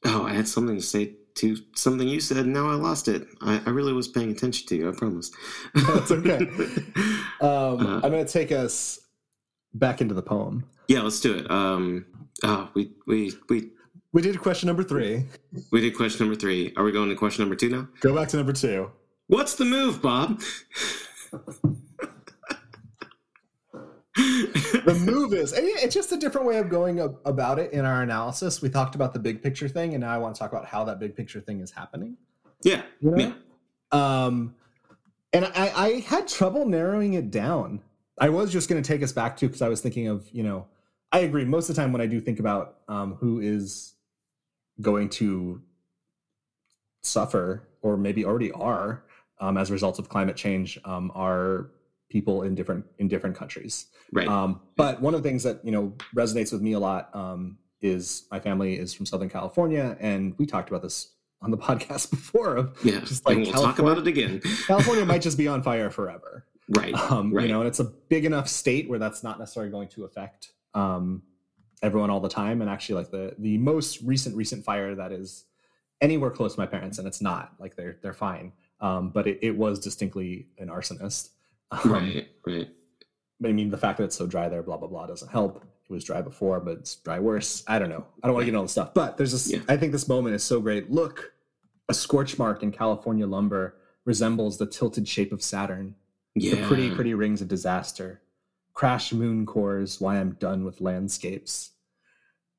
[0.04, 3.26] oh i had something to say to something you said and now i lost it
[3.40, 5.30] i, I really was paying attention to you i promise
[5.74, 6.38] That's okay.
[7.40, 9.00] Um, Uh, I'm going to take us
[9.74, 10.64] back into the poem.
[10.88, 12.04] yeah let's do it um
[12.44, 13.70] oh we we we
[14.12, 15.24] We did question number three.
[15.72, 18.28] we did question number three are we going to question number two now Go back
[18.28, 18.90] to number two.
[19.28, 20.42] What's the move, Bob?
[24.84, 28.60] The move is it's just a different way of going about it in our analysis.
[28.60, 30.84] We talked about the big picture thing, and now I want to talk about how
[30.84, 32.16] that big picture thing is happening.
[32.62, 33.16] yeah, You know?
[33.16, 33.32] yeah,
[33.90, 34.54] Um,
[35.32, 37.80] and I, I had trouble narrowing it down.
[38.18, 40.42] I was just going to take us back to because I was thinking of you
[40.42, 40.66] know
[41.10, 43.94] I agree most of the time when I do think about um, who is
[44.80, 45.62] going to
[47.02, 49.04] suffer or maybe already are
[49.42, 51.70] um, as a result of climate change um, are
[52.08, 53.86] people in different in different countries.
[54.12, 54.28] right.
[54.28, 57.58] Um, but one of the things that you know resonates with me a lot um,
[57.80, 62.10] is my family is from Southern California, and we talked about this on the podcast
[62.10, 62.56] before.
[62.56, 64.40] Of yeah, just like and we'll talk about it again.
[64.66, 67.46] California might just be on fire forever, Right, um, right.
[67.46, 70.52] you know, and it's a big enough state where that's not necessarily going to affect
[70.74, 71.22] um,
[71.82, 72.60] everyone all the time.
[72.60, 75.44] And actually, like the the most recent recent fire that is
[76.00, 78.52] anywhere close to my parents, and it's not like they're they're fine,
[78.82, 81.30] um, but it, it was distinctly an arsonist.
[81.70, 82.68] Um, right, right.
[83.44, 85.64] I mean, the fact that it's so dry there, blah blah blah, doesn't help.
[85.88, 87.64] It was dry before, but it's dry worse.
[87.66, 88.04] I don't know.
[88.22, 89.50] I don't want to get into all the stuff, but there's this.
[89.50, 89.60] Yeah.
[89.68, 90.90] I think this moment is so great.
[90.90, 91.32] Look,
[91.88, 95.94] a scorch mark in California lumber resembles the tilted shape of Saturn,
[96.34, 98.20] Yeah, the pretty pretty rings of disaster.
[98.74, 100.00] Crash moon cores.
[100.00, 101.70] Why I'm done with landscapes.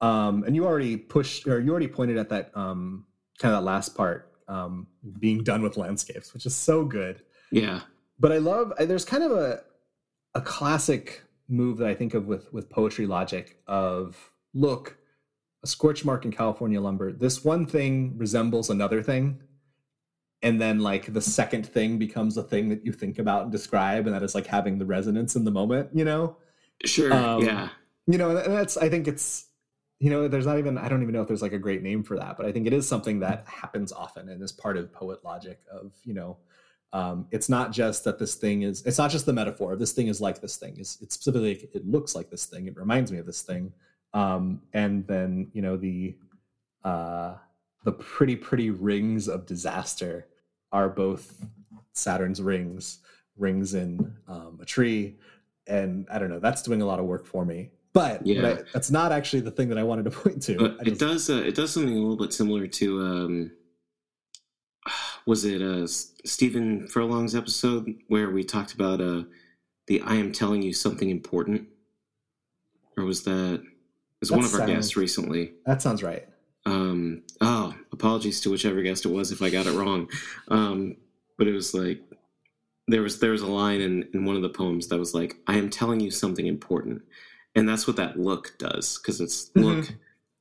[0.01, 3.05] Um, and you already pushed, or you already pointed at that um,
[3.39, 4.87] kind of that last part, um,
[5.19, 7.21] being done with landscapes, which is so good.
[7.51, 7.81] Yeah,
[8.19, 9.61] but I love I- there's kind of a
[10.35, 14.97] a classic move that I think of with with poetry logic of look
[15.63, 19.41] a scorch mark in California lumber this one thing resembles another thing.
[20.41, 24.05] And then like the second thing becomes a thing that you think about and describe
[24.07, 26.37] and that is like having the resonance in the moment you know?
[26.85, 27.13] Sure.
[27.13, 27.69] Um, yeah,
[28.07, 29.47] you know and that's i think it's
[30.03, 32.03] you know there's not even i don't even know if there's like a great name
[32.03, 34.91] for that but i think it is something that happens often and is part of
[34.91, 36.37] poet logic of you know
[36.91, 40.07] um, it's not just that this thing is it's not just the metaphor this thing
[40.07, 43.17] is like this thing it's, it's specifically it looks like this thing it reminds me
[43.17, 43.71] of this thing
[44.13, 46.17] um, and then you know the
[46.83, 47.35] uh,
[47.85, 50.27] the pretty pretty rings of disaster
[50.73, 51.45] are both
[51.93, 52.99] saturn's rings
[53.37, 55.15] rings in um, a tree
[55.65, 58.47] and i don't know that's doing a lot of work for me But, Yeah.
[58.47, 60.57] I, that's not actually the thing that I wanted to point to.
[60.57, 63.51] But I it does uh, it does something a little bit similar to um,
[65.25, 69.23] was it uh, Stephen Furlong's episode where we talked about uh,
[69.87, 71.67] the I am telling you something important,
[72.97, 73.61] or was that it
[74.19, 75.53] was one of our guests recently?
[75.65, 76.27] that sounds right.
[76.65, 80.09] Um, oh, apologies to whichever guest it was if I got it wrong.
[80.47, 80.95] Um,
[81.37, 82.01] but it was like
[82.87, 85.35] there was there was a line in in one of the poems that was like
[85.47, 87.01] I am telling you something important,
[87.55, 89.63] and that's what that look does because it's Mhm.
[89.63, 89.93] look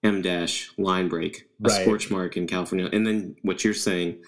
[0.03, 1.83] em dash line break a Right.
[1.83, 4.23] scorch mark in California, and then what you're saying.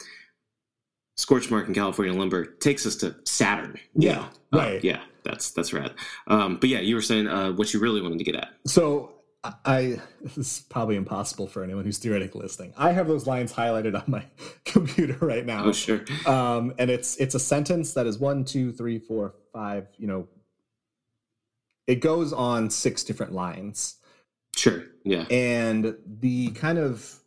[1.16, 3.78] Scorch mark in California lumber takes us to Saturn.
[3.94, 4.58] Yeah, know?
[4.58, 4.84] Uh, right.
[4.84, 5.94] yeah, that's that's rad.
[6.26, 8.48] Um, but yeah, you were saying uh, what you really wanted to get at.
[8.66, 9.12] So
[9.44, 12.72] I- I this is probably impossible for anyone who's theoretically listening.
[12.76, 14.24] I have those lines highlighted on my
[14.64, 15.66] computer right now.
[15.66, 16.04] Oh, sure.
[16.26, 19.86] um, and it's it's a sentence that is one, two, three, four, five.
[19.98, 20.28] You know,
[21.86, 23.96] it goes on six different lines,
[24.56, 24.84] Sure.
[25.04, 25.24] Yeah.
[25.30, 27.20] and the kind of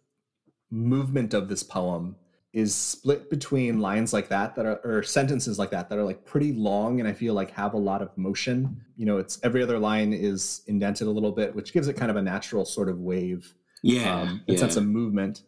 [0.71, 2.15] movement of this poem
[2.53, 6.25] is split between lines like that that are or sentences like that that are like
[6.25, 8.81] pretty long and I feel like have a lot of motion.
[8.95, 12.09] You know, it's every other line is indented a little bit, which gives it kind
[12.09, 14.21] of a natural sort of wave Yeah.
[14.21, 14.57] um, yeah.
[14.57, 15.43] sense of movement.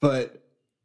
[0.00, 0.42] But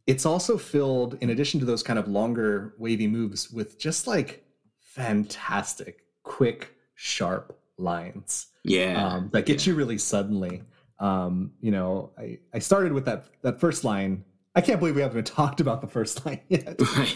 [0.07, 4.43] it's also filled, in addition to those kind of longer wavy moves, with just like
[4.81, 9.05] fantastic, quick, sharp lines yeah.
[9.07, 10.63] um, that get you really suddenly.
[10.99, 14.23] Um, you know, I, I started with that that first line.
[14.55, 16.79] I can't believe we haven't even talked about the first line yet.
[16.97, 17.15] Right.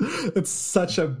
[0.00, 1.16] it's such a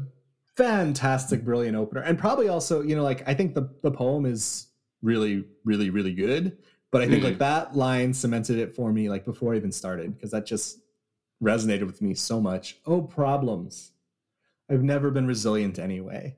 [0.56, 4.68] fantastic, brilliant opener, and probably also, you know, like I think the the poem is
[5.02, 6.58] really, really, really good.
[6.90, 7.24] But I think Mhm.
[7.26, 10.78] like that line cemented it for me, like before I even started, because that just
[11.42, 12.78] resonated with me so much.
[12.86, 13.92] Oh, problems!
[14.70, 16.36] I've never been resilient anyway.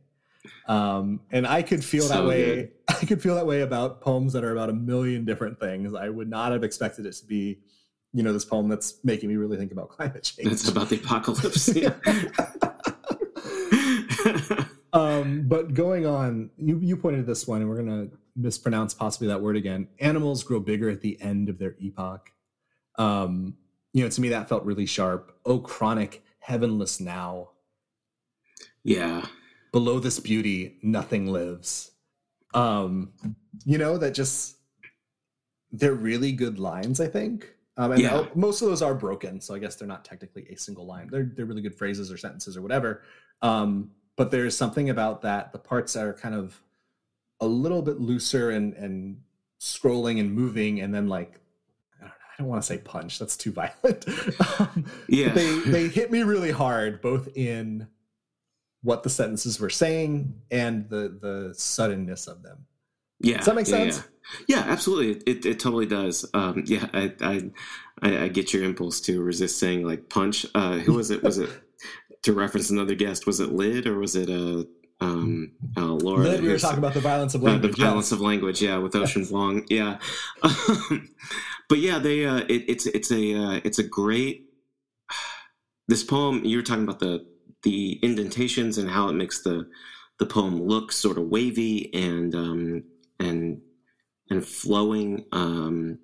[0.67, 2.45] Um, and I could feel that way.
[2.45, 2.73] good.
[2.89, 5.95] I could feel that way about poems that are about a million different things.
[5.95, 7.59] I would not have expected it to be,
[8.13, 10.53] you know, this poem that's making me really think about climate change.
[10.53, 11.69] It's about the apocalypse.
[11.75, 11.95] Yeah.
[14.93, 19.29] um, but going on, you you pointed to this one, and we're gonna mispronounce possibly
[19.29, 19.89] that word again.
[19.99, 22.33] Animals grow bigger at the end of their epoch.
[22.99, 23.57] Um,
[23.93, 25.37] you know, to me that felt really sharp.
[25.45, 27.51] Oh, chronic, heavenless now.
[28.83, 29.27] yeah.
[29.73, 31.93] Below this beauty, nothing lives.
[32.55, 33.13] Um,
[33.65, 34.57] you know that just
[35.73, 37.01] they're really good lines.
[37.01, 37.55] I think.
[37.77, 38.27] Um, and Yeah.
[38.35, 41.09] most of those are broken, so I guess they're not technically a single line.
[41.11, 43.03] They're they're really good phrases or sentences or whatever.
[43.43, 45.53] Um, but there's something about that.
[45.53, 46.61] The parts are kind of
[47.41, 49.21] a little bit looser and and
[49.61, 51.41] scrolling and moving, and then like
[51.99, 53.19] I don't, know, I don't want to say punch.
[53.21, 54.05] That's too violent.
[54.59, 55.33] um, Yeah.
[55.33, 57.87] they they hit me really hard, both in
[58.83, 62.67] what the sentences were saying and the the suddenness of them.
[63.21, 63.37] Yeah.
[63.39, 63.99] Does that make sense?
[63.99, 64.03] Yeah.
[64.47, 65.23] Yeah, absolutely.
[65.31, 66.25] It, it totally does.
[66.35, 67.51] Um, yeah, I, I,
[68.01, 70.47] I, I get your impulse to resist saying like punch.
[70.55, 71.23] Uh, who was it?
[71.23, 71.51] Was it
[72.23, 73.27] to reference another guest?
[73.27, 74.65] Was it Lid or was it uh,
[75.05, 76.23] um, uh, Laura?
[76.23, 77.75] Then we were talking about the violence of Uh, language.
[77.75, 78.13] the violence yes.
[78.13, 79.99] of language, yeah, with Ocean Vuong, yeah.
[81.69, 84.47] But yeah, they uh, it, it's it's a uh, it's a great.
[85.89, 87.27] This poem you were talking about the
[87.63, 89.69] the indentations and how it makes the
[90.19, 92.85] the poem look sort of wavy and um,
[93.19, 93.61] and
[94.29, 95.25] and flowing.
[95.33, 95.99] Um,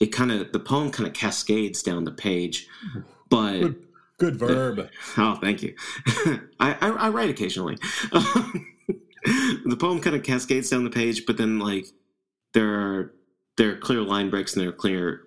[0.00, 2.66] it kind of the poem kind of cascades down the page,
[3.30, 4.90] but Good, good verb.
[5.16, 5.74] Oh, thank you.
[6.60, 7.76] I, I, I write occasionally.
[8.12, 11.86] the poem kind of cascades down the page, but then like
[12.54, 13.14] there are
[13.56, 15.22] there are clear line breaks and there are clear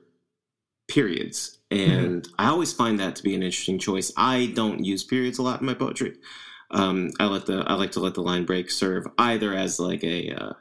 [0.88, 4.12] periods, and I always find that to be an interesting choice.
[4.18, 6.18] I don't use periods a lot in my poetry.
[6.70, 10.04] Um, I let the I like to let the line break serve either as like
[10.04, 10.54] a uh,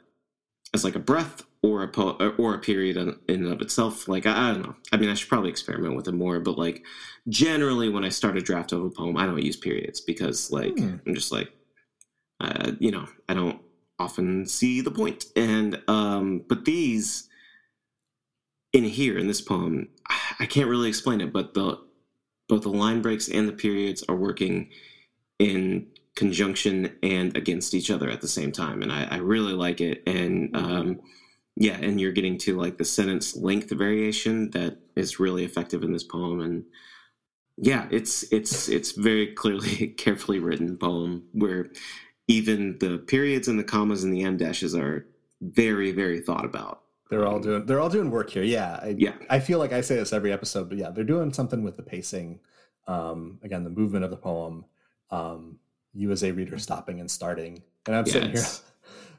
[0.73, 4.07] as like a breath or a po- or a period in, in and of itself.
[4.07, 4.75] Like I, I don't know.
[4.91, 6.83] I mean, I should probably experiment with it more, but like
[7.29, 10.77] generally when I start a draft of a poem, I don't use periods because like
[10.77, 10.95] Hmm.
[11.05, 11.51] I'm just like,
[12.39, 13.61] uh, you know, I don't
[13.99, 15.25] often see the point.
[15.35, 17.29] And um, but these
[18.73, 19.89] in here in this poem,
[20.39, 21.79] I can't really explain it, but the
[22.47, 24.69] both the line breaks and the periods are working
[25.39, 29.81] in conjunction and against each other at the same time, and I, I really like
[29.81, 30.03] it.
[30.05, 30.99] And um,
[31.55, 35.93] yeah, and you're getting to like the sentence length variation that is really effective in
[35.93, 36.65] this poem, and
[37.57, 41.69] yeah, it's it's it's very clearly carefully written poem where
[42.27, 45.05] even the periods and the commas and the end dashes are
[45.41, 46.81] very very thought about.
[47.11, 48.41] They're all doing they're all doing work here.
[48.41, 48.79] Yeah.
[48.81, 49.13] I, Yeah.
[49.29, 51.83] I feel like I say this every episode, but yeah, they're doing something with the
[51.83, 52.39] pacing.
[52.87, 54.65] Um, again, the movement of the poem.
[55.11, 55.59] Um,
[55.93, 57.61] you as a reader stopping and starting.
[57.85, 58.45] And I'm sitting here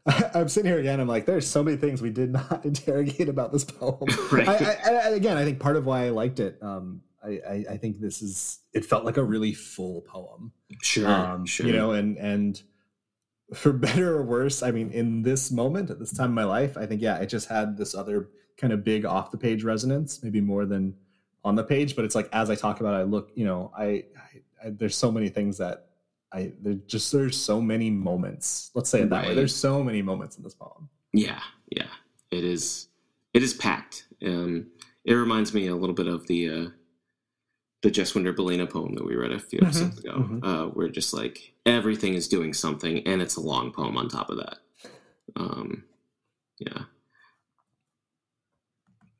[0.34, 1.00] I'm sitting here again.
[1.00, 4.08] I'm like, there's so many things we did not interrogate about this poem.
[4.32, 4.48] Right.
[4.48, 6.58] I, I, I, again, I think part of why I liked it.
[6.62, 8.60] Um, I, I, I think this is.
[8.72, 10.52] It felt like a really full poem.
[10.80, 11.66] Sure, Um, sure.
[11.66, 12.60] You know, and and
[13.54, 16.76] for better or worse, I mean, in this moment at this time in my life,
[16.76, 20.22] I think yeah, it just had this other kind of big off the page resonance,
[20.22, 20.94] maybe more than
[21.44, 21.96] on the page.
[21.96, 24.04] But it's like as I talk about, it, I look, you know, I, I,
[24.64, 25.86] I there's so many things that
[26.32, 28.70] I there just there's so many moments.
[28.74, 29.28] Let's say it that way.
[29.28, 29.36] Right.
[29.36, 30.88] There's so many moments in this poem.
[31.12, 31.40] Yeah,
[31.70, 31.88] yeah.
[32.30, 32.88] It is.
[33.34, 34.06] It is packed.
[34.24, 34.68] Um,
[35.04, 36.66] it reminds me a little bit of the uh,
[37.82, 40.44] the Jess Winder Belina poem that we read a few Mhm, episodes ago, mhm.
[40.44, 44.30] uh, where just like everything is doing something, and it's a long poem on top
[44.30, 44.58] of that.
[45.36, 45.84] Um,
[46.58, 46.84] yeah.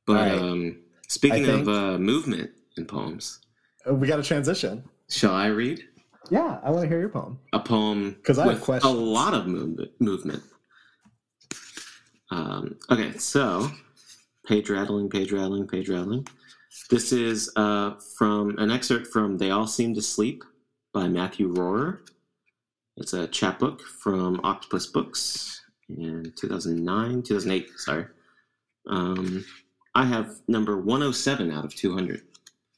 [0.06, 0.32] But right.
[0.38, 3.40] um, speaking think- of uh, movement in poems,
[3.88, 4.84] Uh, We got a transition.
[5.08, 5.84] shall I read
[6.30, 7.38] Yeah, I want to hear your poem.
[7.52, 9.90] a poem because I have a lot of movement.
[10.00, 10.42] movement.
[12.30, 13.68] Um, okay, so
[14.46, 16.26] page rattling, page rattling, page rattling.
[16.90, 20.42] This is uh, from an excerpt from "They All Seemed Asleep"
[20.92, 21.98] by Matthew Rohrer.
[22.96, 27.70] It's a chapbook from Octopus Books in 2009, 2008.
[27.78, 28.06] Sorry.
[28.86, 29.44] Um,
[29.94, 32.22] I have number 107 out of 200.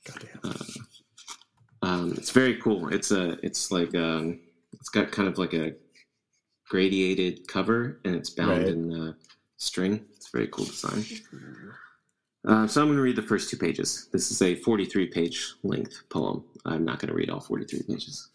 [0.05, 0.53] Goddamn.
[1.83, 2.89] Um, it's very cool.
[2.89, 4.41] It's a, it's like, um,
[4.73, 5.75] it's got kind of like a
[6.69, 8.69] gradiated cover, and it's bound Right.
[8.69, 9.13] in uh,
[9.57, 10.05] string.
[10.15, 11.05] It's a very cool design.
[12.47, 14.09] Uh, so I'm going to read the first two pages.
[14.13, 16.45] This is a 43 page length poem.
[16.67, 18.29] I'm not going to read all 43 pages.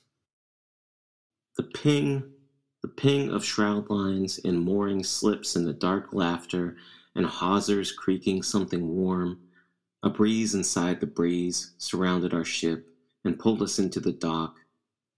[1.58, 2.24] The ping,
[2.82, 6.78] the ping of shroud lines and mooring slips in the dark laughter
[7.16, 9.40] and hawsers creaking something warm.
[10.02, 12.88] A breeze inside the breeze surrounded our ship
[13.24, 14.56] and pulled us into the dock.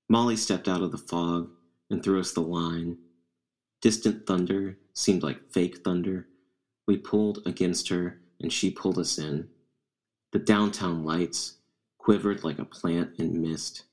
[0.09, 1.49] Molly stepped out of the fog
[1.89, 2.97] and threw us the line.
[3.81, 6.27] Distant thunder seemed like fake thunder.
[6.87, 9.47] We pulled against her and she pulled us in.
[10.31, 11.57] The downtown lights
[11.97, 13.83] quivered like a plant in mist.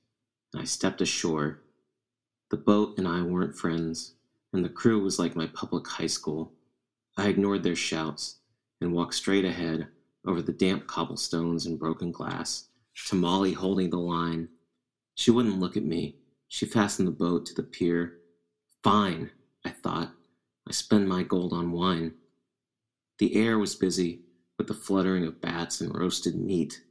[0.54, 1.62] I stepped ashore.
[2.50, 4.14] The boat and I weren't friends,
[4.52, 6.52] and the crew was like my public high school.
[7.16, 8.36] I ignored their shouts
[8.80, 9.88] and walked straight ahead
[10.26, 12.68] over the damp cobblestones and broken glass
[13.06, 14.48] to Molly holding the line.
[15.14, 16.16] She wouldn't look at me.
[16.48, 18.18] She fastened the boat to the pier.
[18.82, 19.30] Fine,
[19.64, 20.12] I thought.
[20.66, 22.14] I spend my gold on wine.
[23.18, 24.22] The air was busy
[24.58, 26.82] with the fluttering of bats and roasted meat.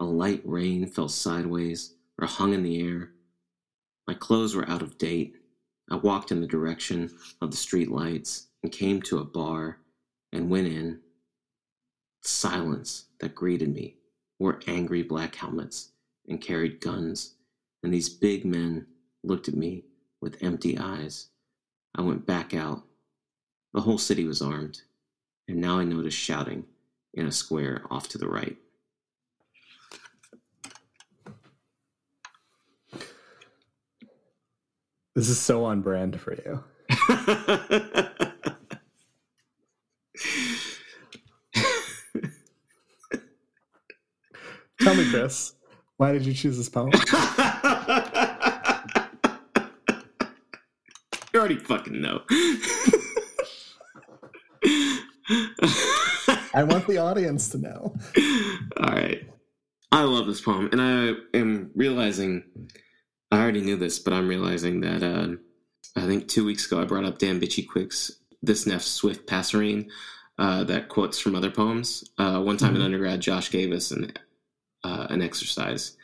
[0.00, 3.12] A light rain fell sideways or hung in the air.
[4.08, 5.36] My clothes were out of date.
[5.88, 7.10] I walked in the direction
[7.40, 9.78] of the street lights and came to a bar
[10.32, 11.00] and went in.
[12.22, 13.96] Silence that greeted me
[14.38, 15.92] wore angry black helmets
[16.28, 17.34] and carried guns,
[17.82, 18.86] and these big men
[19.22, 19.84] looked at me
[20.20, 21.28] with empty eyes.
[21.94, 22.82] I went back out.
[23.74, 24.82] The whole city was armed,
[25.48, 26.64] and now I noticed shouting
[27.14, 28.56] in a square off to the right.
[35.14, 36.64] This is so on brand for you.
[44.80, 45.54] Tell me, Chris,
[45.96, 46.90] why did you choose this poem?
[51.32, 52.22] you already fucking know.
[56.54, 57.94] I want the audience to know.
[58.80, 59.22] All right.
[59.90, 62.44] I love this poem, and I am realizing
[63.30, 65.36] I already knew this, but I'm realizing that uh,
[66.00, 69.90] I think two weeks ago I brought up Dan Beachy-Quick's This Nest Swift Passerine
[70.38, 72.04] uh, that quotes from other poems.
[72.18, 72.86] Uh, one time in Mhm.
[72.86, 74.12] undergrad, Josh gave us an,
[74.82, 75.96] uh, an exercise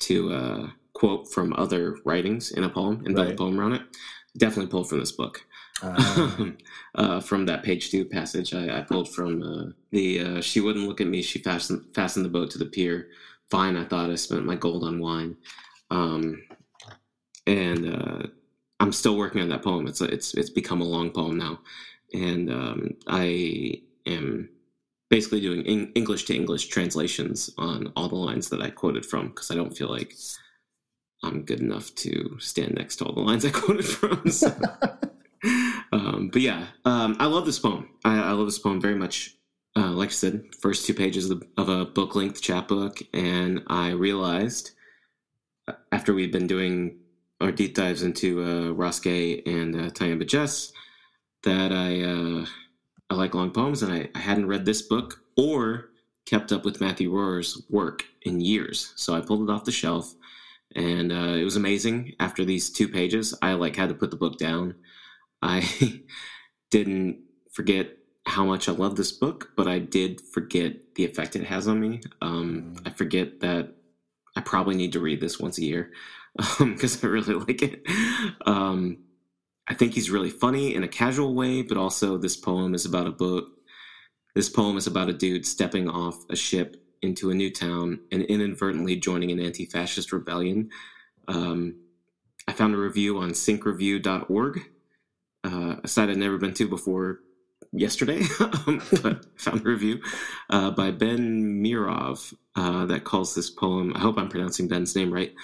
[0.00, 3.34] to uh, quote from other writings in a poem and build Right.
[3.34, 3.82] a poem around it.
[4.36, 5.44] Definitely pulled from this book.
[5.82, 6.50] Uh,
[6.94, 10.86] uh, from that page two passage, I, I pulled from uh, the uh, "She wouldn't
[10.86, 11.22] look at me.
[11.22, 13.08] She fastened fastened the boat to the pier.
[13.50, 15.36] Fine, I thought I spent my gold on wine."
[15.90, 16.42] Um,
[17.46, 18.26] and uh,
[18.80, 19.86] I'm still working on that poem.
[19.86, 21.60] It's it's it's become a long poem now,
[22.12, 24.48] and um, I am
[25.10, 29.28] basically doing in- English to English translations on all the lines that I quoted from
[29.28, 30.14] because I don't feel like
[31.24, 34.30] I'm good enough to stand next to all the lines I quoted from.
[34.30, 34.54] So.
[35.98, 37.88] um, but yeah, um, I love this poem.
[38.04, 39.34] I, I love this poem very much.
[39.76, 43.62] Uh, like I said, first two pages of, the, of a book length chapbook, and
[43.68, 44.72] I realized
[45.66, 46.98] uh, after we'd been doing
[47.40, 50.72] our deep dives into uh, Gay and uh, Tyehimba Jess
[51.44, 52.46] that I uh,
[53.10, 55.90] I like long poems, and I, I hadn't read this book or
[56.26, 58.92] kept up with Matthew Rohrer's work in years.
[58.96, 60.14] So I pulled it off the shelf,
[60.74, 62.14] and uh, it was amazing.
[62.20, 64.74] After these two pages, I like had to put the book down.
[65.42, 65.68] I
[66.70, 67.20] didn't
[67.52, 71.66] forget how much I love this book, but I did forget the effect it has
[71.66, 72.00] on me.
[72.20, 73.74] Um, I forget that
[74.36, 75.92] I probably need to read this once a year
[76.58, 77.82] because um, I really like it.
[78.46, 78.98] Um,
[79.66, 83.06] I think he's really funny in a casual way, but also this poem is about
[83.06, 83.46] a book.
[84.34, 88.22] This poem is about a dude stepping off a ship into a new town and
[88.22, 90.70] inadvertently joining an anti fascist rebellion.
[91.26, 91.76] Um,
[92.46, 94.62] I found a review on sinkreview.org,
[95.44, 97.20] uh, a site I'd never been to before
[97.72, 100.00] yesterday, um, but found a review
[100.50, 105.12] uh, by Ben Mirov uh, that calls this poem, I hope I'm pronouncing Ben's name
[105.12, 105.34] right,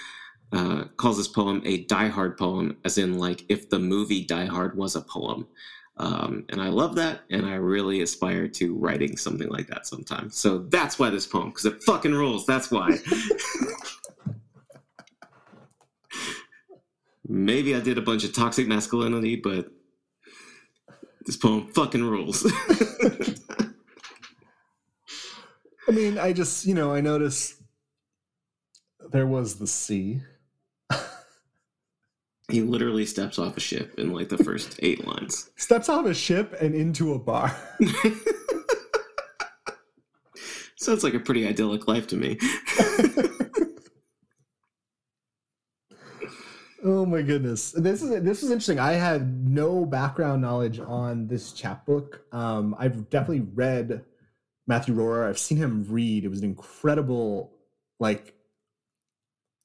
[0.51, 4.45] uh, calls this poem a Die Hard poem, as in, like, if the movie Die
[4.45, 5.47] Hard was a poem.
[5.97, 10.29] Um, and I love that, and I really aspire to writing something like that sometime.
[10.29, 12.45] So that's why this poem, because it fucking rules.
[12.45, 12.97] That's why.
[17.27, 19.71] Maybe I did a bunch of toxic masculinity, but
[21.25, 22.45] this poem fucking rules.
[25.87, 27.61] I mean, I just, you know, I noticed
[29.11, 30.21] there was the sea
[32.49, 35.49] he literally steps off a ship in like the first eight lines.
[35.55, 37.55] Steps off a ship and into a bar.
[40.77, 42.37] Sounds like a pretty idyllic life to me.
[46.85, 48.79] Oh my goodness, this is this is interesting.
[48.79, 52.21] I had no background knowledge on this chapbook.
[52.31, 54.05] Um, I've definitely read
[54.67, 55.27] Matthew Rohrer.
[55.27, 56.23] I've seen him read.
[56.23, 57.51] It was an incredible,
[57.99, 58.35] like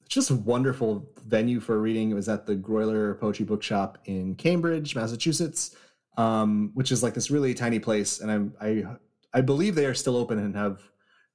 [0.09, 2.09] just wonderful venue for reading.
[2.09, 5.75] It was at the Grolier Poetry Bookshop in Cambridge, Massachusetts,
[6.17, 8.19] um, which is like this really tiny place.
[8.19, 8.83] And I'm, I
[9.31, 10.81] I believe they are still open and have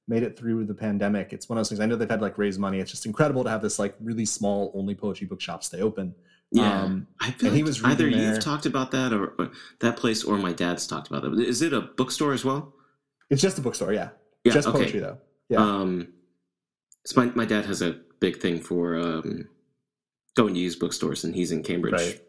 [0.07, 1.33] made it through the pandemic.
[1.33, 1.79] It's one of those things.
[1.79, 2.79] I know they've had like raise money.
[2.79, 6.15] It's just incredible to have this like really small only poetry bookshop stay open.
[6.51, 8.33] Yeah, um, I feel like he was either there.
[8.33, 9.51] you've talked about that or, or,
[9.81, 11.33] that place, or my dad's talked about it.
[11.39, 12.73] Is it a bookstore as well?
[13.29, 13.91] It's just a bookstore.
[13.91, 14.09] Yeah,
[14.45, 14.77] yeah just okay.
[14.77, 15.17] poetry though.
[15.49, 15.59] Yeah.
[15.59, 16.13] Um,
[17.05, 19.49] so my my dad has a big thing for um,
[20.35, 22.21] going to use bookstores, and he's in Cambridge right.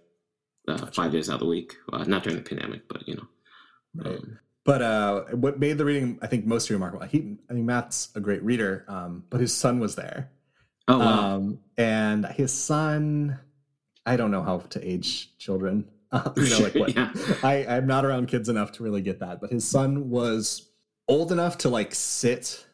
[0.66, 1.76] uh, five days out of the week.
[1.92, 3.28] Uh, not during the pandemic, but you know.
[3.94, 4.16] Right.
[4.16, 7.06] Um, but uh, what made the reading, I think, most remarkable.
[7.06, 10.30] He, I think Matt's a great reader, um, but his son was there.
[10.86, 11.34] Oh, wow.
[11.36, 13.38] Um, and his son,
[14.04, 15.88] I don't know how to age children.
[16.10, 16.94] Uh, you know, like what?
[16.94, 17.12] yeah.
[17.42, 19.40] I, I'm not around kids enough to really get that.
[19.40, 20.68] But his son was
[21.06, 22.66] old enough to like sit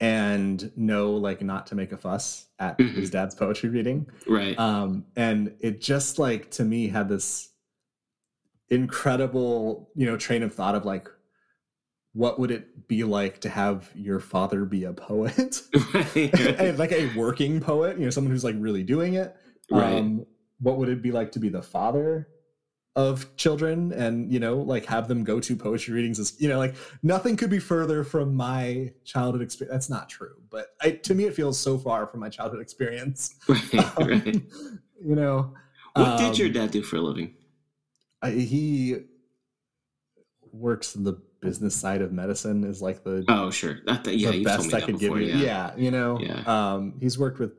[0.00, 2.94] and know like not to make a fuss at mm-hmm.
[2.94, 4.06] his dad's poetry reading.
[4.26, 4.58] Right.
[4.58, 7.50] Um, and it just like to me had this
[8.68, 11.08] incredible, you know, train of thought of like,
[12.12, 15.60] what would it be like to have your father be a poet?
[16.14, 19.36] and like a working poet, you know, someone who's like really doing it.
[19.70, 19.98] Right.
[19.98, 20.26] Um,
[20.60, 22.28] what would it be like to be the father
[22.96, 26.56] of children and you know like have them go to poetry readings is you know
[26.56, 31.14] like nothing could be further from my childhood experience that's not true but I, to
[31.14, 34.42] me it feels so far from my childhood experience right, um, right.
[35.04, 35.52] you know
[35.92, 37.34] what um, did your um, dad do for a living
[38.22, 38.96] I, he
[40.52, 44.42] works in the business side of medicine is like the oh sure that, yeah the
[44.42, 45.70] best i could before, give you yeah.
[45.70, 46.42] yeah you know yeah.
[46.46, 47.52] um he's worked with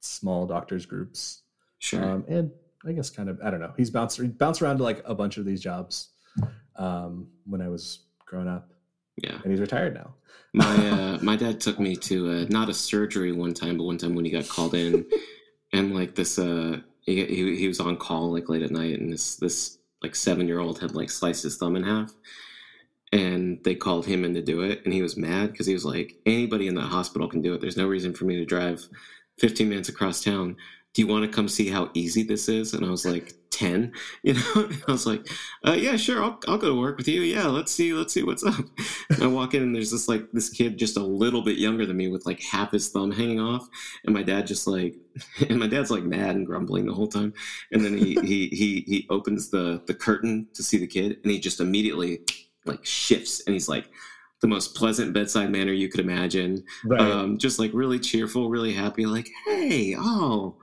[0.00, 1.42] small doctors groups
[1.78, 2.50] sure um, and
[2.84, 3.72] I guess kind of I don't know.
[3.76, 6.10] He's bounced he bounced around to like a bunch of these jobs
[6.76, 8.72] um, when I was growing up.
[9.22, 10.14] Yeah, and he's retired now.
[10.54, 13.98] my uh, my dad took me to a, not a surgery one time, but one
[13.98, 15.06] time when he got called in,
[15.72, 19.12] and like this uh, he, he he was on call like late at night, and
[19.12, 22.12] this this like seven year old had like sliced his thumb in half,
[23.12, 25.84] and they called him in to do it, and he was mad because he was
[25.84, 27.60] like anybody in that hospital can do it.
[27.60, 28.88] There's no reason for me to drive
[29.38, 30.56] 15 minutes across town
[30.94, 32.74] do you want to come see how easy this is?
[32.74, 33.92] And I was like, 10,
[34.22, 34.70] you know?
[34.88, 35.28] I was like,
[35.66, 36.22] uh, yeah, sure.
[36.22, 37.20] I'll, I'll go to work with you.
[37.20, 37.46] Yeah.
[37.46, 37.92] Let's see.
[37.92, 38.64] Let's see what's up.
[39.10, 41.86] And I walk in and there's this like, this kid just a little bit younger
[41.86, 43.68] than me with like half his thumb hanging off.
[44.04, 44.96] And my dad just like,
[45.48, 47.32] and my dad's like mad and grumbling the whole time.
[47.70, 51.30] And then he, he, he, he opens the, the curtain to see the kid and
[51.30, 52.20] he just immediately
[52.64, 53.88] like shifts and he's like,
[54.42, 56.64] the most pleasant bedside manner you could imagine.
[56.84, 57.00] Right.
[57.00, 60.56] Um, just like really cheerful, really happy, like, hey, oh,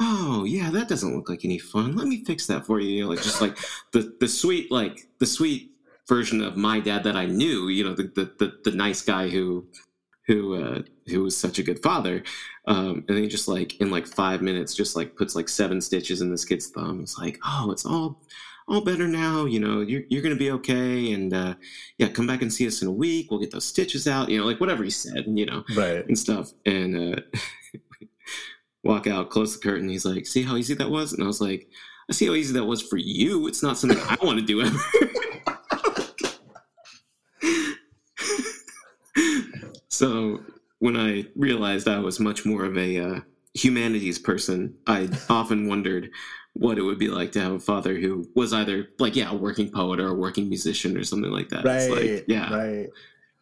[0.00, 1.96] oh yeah that doesn't look like any fun.
[1.96, 3.58] Let me fix that for you, you know, like just like
[3.92, 5.72] the the sweet like the sweet
[6.08, 9.28] version of my dad that i knew you know the the, the, the nice guy
[9.28, 9.66] who
[10.26, 12.22] who uh who was such a good father
[12.66, 16.20] um and he just like in like five minutes just like puts like seven stitches
[16.20, 17.00] in this kid's thumb.
[17.00, 18.20] It's like oh it's all
[18.68, 21.54] all better now you know you're, you're gonna be okay and uh
[21.98, 23.30] yeah come back and see us in a week.
[23.30, 26.04] We'll get those stitches out you know like whatever he said you know right.
[26.06, 26.52] and stuff.
[26.64, 27.20] And uh
[28.86, 29.88] walk out, close the curtain.
[29.88, 31.68] He's like, "See how easy that was?" And I was like,
[32.08, 33.48] I see how easy that was for you.
[33.48, 34.78] It's not something I want to do ever.
[39.88, 40.40] so
[40.78, 43.20] when I realized I was much more of a uh,
[43.54, 46.10] humanities person, I often wondered
[46.52, 49.34] what it would be like to have a father who was either like yeah a
[49.34, 51.64] working poet or a working musician or something like that.
[51.64, 51.82] Right.
[51.82, 52.88] It's like yeah, Right.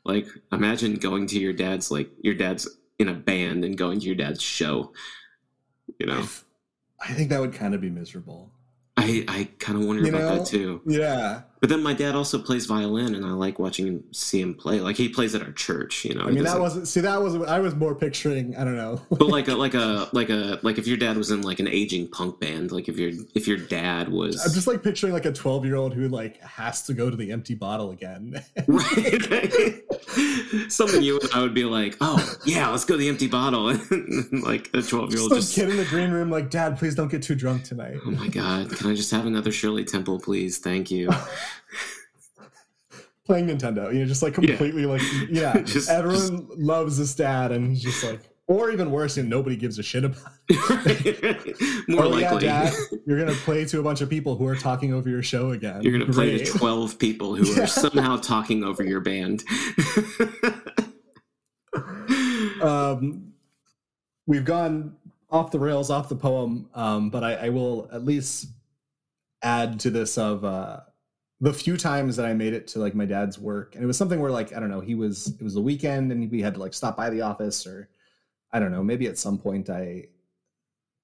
[0.05, 2.69] like imagine going to your dad's like your dad's
[2.99, 4.93] in a band and going to your dad's show.
[5.99, 6.25] You know,
[7.01, 8.51] I think that would kind of be miserable.
[8.97, 10.39] I I kind of wonder You about know?
[10.39, 10.83] that too.
[10.87, 11.43] Yeah.
[11.65, 14.81] But then my dad also plays violin, and I like watching him see him play.
[14.81, 16.27] Like he plays at our church, you know.
[16.27, 16.87] I mean, that wasn't.
[16.87, 17.37] See, that was.
[17.37, 18.55] I was more picturing.
[18.55, 19.01] I don't know.
[19.09, 21.69] but like a like a like a like if your dad was in like an
[21.69, 25.25] aging punk band, like if your if your dad was I'm just like picturing like
[25.25, 28.45] a 12 year old who like has to go to the empty bottle again.
[28.67, 29.83] right
[30.69, 33.71] something you and I would be like, oh yeah, let's go to the empty bottle,
[33.71, 36.79] and like a twelve year old some just kid in the green room, like, Dad,
[36.79, 37.97] please don't get too drunk tonight.
[38.05, 40.59] oh my god, can I just have another Shirley Temple, please?
[40.59, 41.11] Thank you.
[43.27, 45.01] Playing Nintendo, you know, just like completely like,
[45.31, 49.57] yeah, Just- everyone loves this dad, and he's just like, or even worse, and nobody
[49.57, 50.21] gives a shit about.
[50.51, 51.89] It.
[51.89, 52.45] More oh likely.
[52.45, 52.75] yeah, Dad,
[53.07, 55.81] you're gonna play to a bunch of people who are talking over your show again.
[55.81, 57.63] You're gonna play to twelve people who Yeah.
[57.63, 59.43] are somehow talking over your band.
[62.63, 63.33] um,
[64.27, 64.97] we've gone
[65.31, 68.49] off the rails, off the poem, um, but I, I will at least
[69.43, 70.81] add to this of uh,
[71.41, 73.97] the few times that I made it to like my dad's work, and it was
[73.97, 76.55] something where like I don't know, he was it was the weekend, and we had
[76.55, 77.89] to like stop by the office, or
[78.53, 80.07] I don't know, maybe at some point I,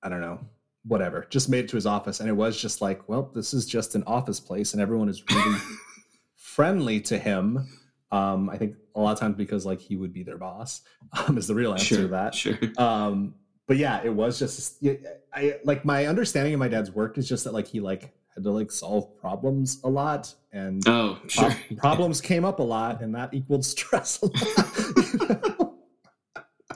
[0.02, 0.40] I don't know,
[0.84, 3.66] whatever, just made it to his office, and it was just like, well, this is
[3.66, 5.58] just an office place, and everyone is really
[6.36, 7.66] friendly to him.
[8.12, 10.82] Um, I think a lot of times because like he would be their boss
[11.26, 12.34] um, is the real answer sure, to that.
[12.34, 12.58] sure.
[12.78, 13.34] Um,
[13.66, 14.84] but yeah, it was just
[15.32, 18.44] I like my understanding of my dad's work is just that like he like had
[18.44, 21.56] to like solve problems a lot and Oh, pro- sure.
[21.78, 25.76] problems came up a lot and that equaled stress a lot.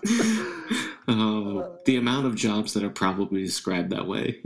[1.08, 4.40] oh, the amount of jobs that are probably described that way.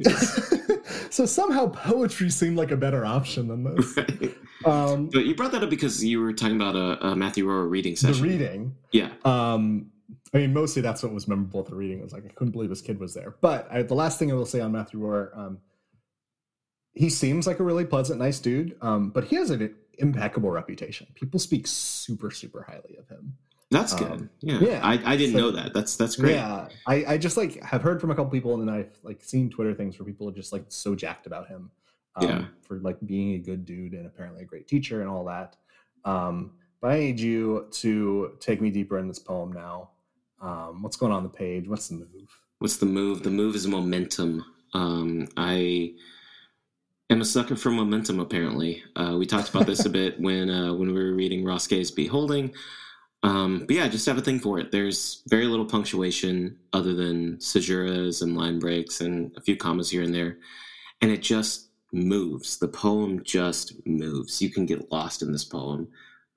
[1.10, 3.96] so somehow poetry seemed like a better option than this.
[3.96, 4.34] Right.
[4.64, 7.70] Um, But you brought that up because you were talking about a, a Matthew Rohrer
[7.70, 8.22] reading session.
[8.22, 8.74] the reading.
[8.92, 9.10] Yeah.
[9.24, 9.90] Um,
[10.34, 12.02] I mean, mostly that's what was memorable at the reading.
[12.02, 13.36] Was like I couldn't believe this kid was there.
[13.40, 15.58] But I, the last thing I will say on Matthew Rohrer, um,
[16.98, 18.76] he seems like a really pleasant, nice dude.
[18.82, 21.06] Um, but he has an impeccable reputation.
[21.14, 23.36] People speak super, super highly of him.
[23.70, 24.28] That's Um, good.
[24.40, 24.58] yeah.
[24.60, 24.80] yeah.
[24.82, 25.74] I, I didn't So- know that.
[25.74, 26.34] That's that's great.
[26.36, 29.22] Yeah, I, I just like have heard from a couple people, and then I've like
[29.22, 31.70] seen Twitter things where people are just like so jacked about him.
[32.16, 32.44] Um, Yeah.
[32.62, 35.56] For like being a good dude and apparently a great teacher and all that.
[36.04, 39.90] Um, but I need you to take me deeper in this poem now.
[40.40, 41.68] Um, what's going on the page?
[41.68, 42.30] What's the move?
[42.60, 43.22] What's the move?
[43.22, 44.44] The move is momentum.
[44.74, 45.94] Um, I
[47.10, 48.20] am a sucker for momentum.
[48.20, 51.66] Apparently, uh, we talked about this a bit when uh, when we were reading Ross
[51.66, 52.54] Gay's "Beholding."
[53.22, 54.70] Um, but yeah, I just have a thing for it.
[54.70, 60.02] There's very little punctuation other than caesuras and line breaks and a few commas here
[60.02, 60.38] and there,
[61.00, 62.58] and it just moves.
[62.58, 64.40] The poem just moves.
[64.40, 65.88] You can get lost in this poem.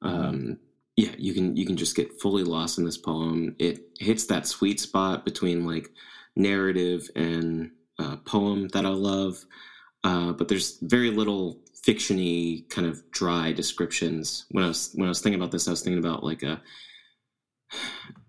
[0.01, 0.57] Um,
[0.95, 3.55] yeah, you can you can just get fully lost in this poem.
[3.59, 5.89] It hits that sweet spot between like
[6.35, 9.45] narrative and uh, poem that I love,
[10.03, 14.45] uh, but there's very little fictiony kind of dry descriptions.
[14.51, 16.61] When I was when I was thinking about this, I was thinking about like a.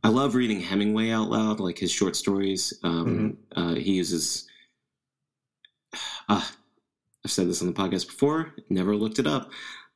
[0.04, 2.72] I love reading Hemingway out loud, like his short stories.
[2.84, 4.46] Um, uh, he uses.
[6.28, 6.46] Uh,
[7.24, 8.54] I've said this on the podcast before.
[8.68, 9.50] Never looked it up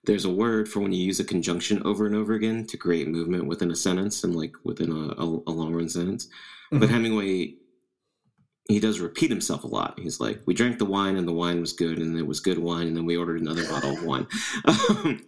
[0.06, 3.08] there's a word for when you use a conjunction over and over again to create
[3.08, 6.28] movement within a sentence and like within a, a, a long run sentence.
[6.70, 6.88] But Mhm.
[6.90, 7.54] Hemingway,
[8.68, 9.98] he does repeat himself a lot.
[9.98, 12.58] He's like, we drank the wine and the wine was good and it was good
[12.58, 14.26] wine and then we ordered another bottle of wine.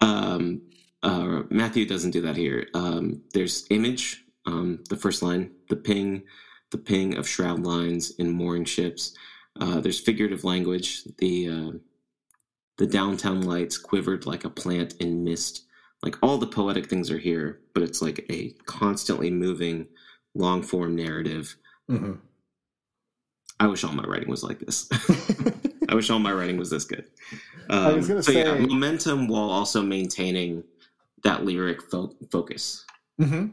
[0.00, 0.62] um,
[1.02, 2.68] uh, Matthew doesn't do that here.
[2.74, 6.22] Um, there's image, um, the first line, the ping,
[6.70, 9.14] the ping of shroud lines in mooring ships.
[9.60, 11.78] Uh, there's figurative language, the uh,
[12.78, 15.66] the downtown lights quivered like a plant in mist.
[16.02, 19.86] Like all the poetic things are here, but it's like a constantly moving,
[20.34, 21.56] long form narrative.
[21.90, 22.20] Mhm.
[23.60, 24.88] I wish all my writing was like this.
[25.88, 27.04] I wish all my writing was this good.
[27.68, 30.64] Um, I was gonna so yeah, momentum while also maintaining
[31.24, 32.84] that lyric fo- focus.
[33.20, 33.52] Mhm.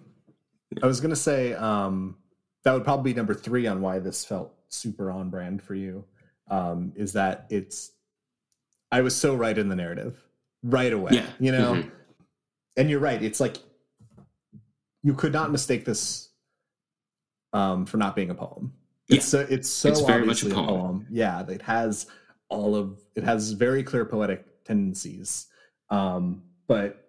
[0.82, 2.16] I was gonna say um,
[2.64, 6.05] that would probably be number three on why this felt super on brand for you.
[6.49, 7.91] Um, is that it's
[8.91, 10.18] I was so right in the narrative
[10.64, 11.12] right away.
[11.16, 11.28] Yeah.
[11.39, 11.91] You know, Mhm.
[12.78, 13.22] and you're right.
[13.22, 13.58] It's like
[15.03, 16.30] you could not mistake this
[17.51, 18.74] um, for not being a poem.
[19.10, 21.08] It's so it's so It's very much a obviously poem.
[21.10, 22.08] Yeah, it has
[22.49, 25.47] all of it has very clear poetic tendencies,
[25.89, 27.03] um, but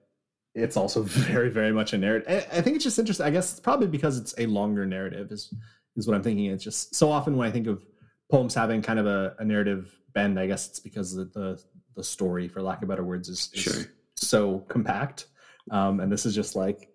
[0.55, 2.29] it's also very very much a narrative.
[2.53, 3.27] I, I think it's just interesting.
[3.27, 5.53] I guess it's probably because it's a longer narrative is
[5.97, 6.47] is what I'm thinking.
[6.47, 7.85] It's just so often when I think of
[8.31, 11.63] poems having kind of a, a narrative bend, I guess it's because the, the
[11.97, 13.83] the story, for lack of better words, is, is Sure.
[14.15, 15.27] so compact.
[15.73, 16.89] Um, and this is just like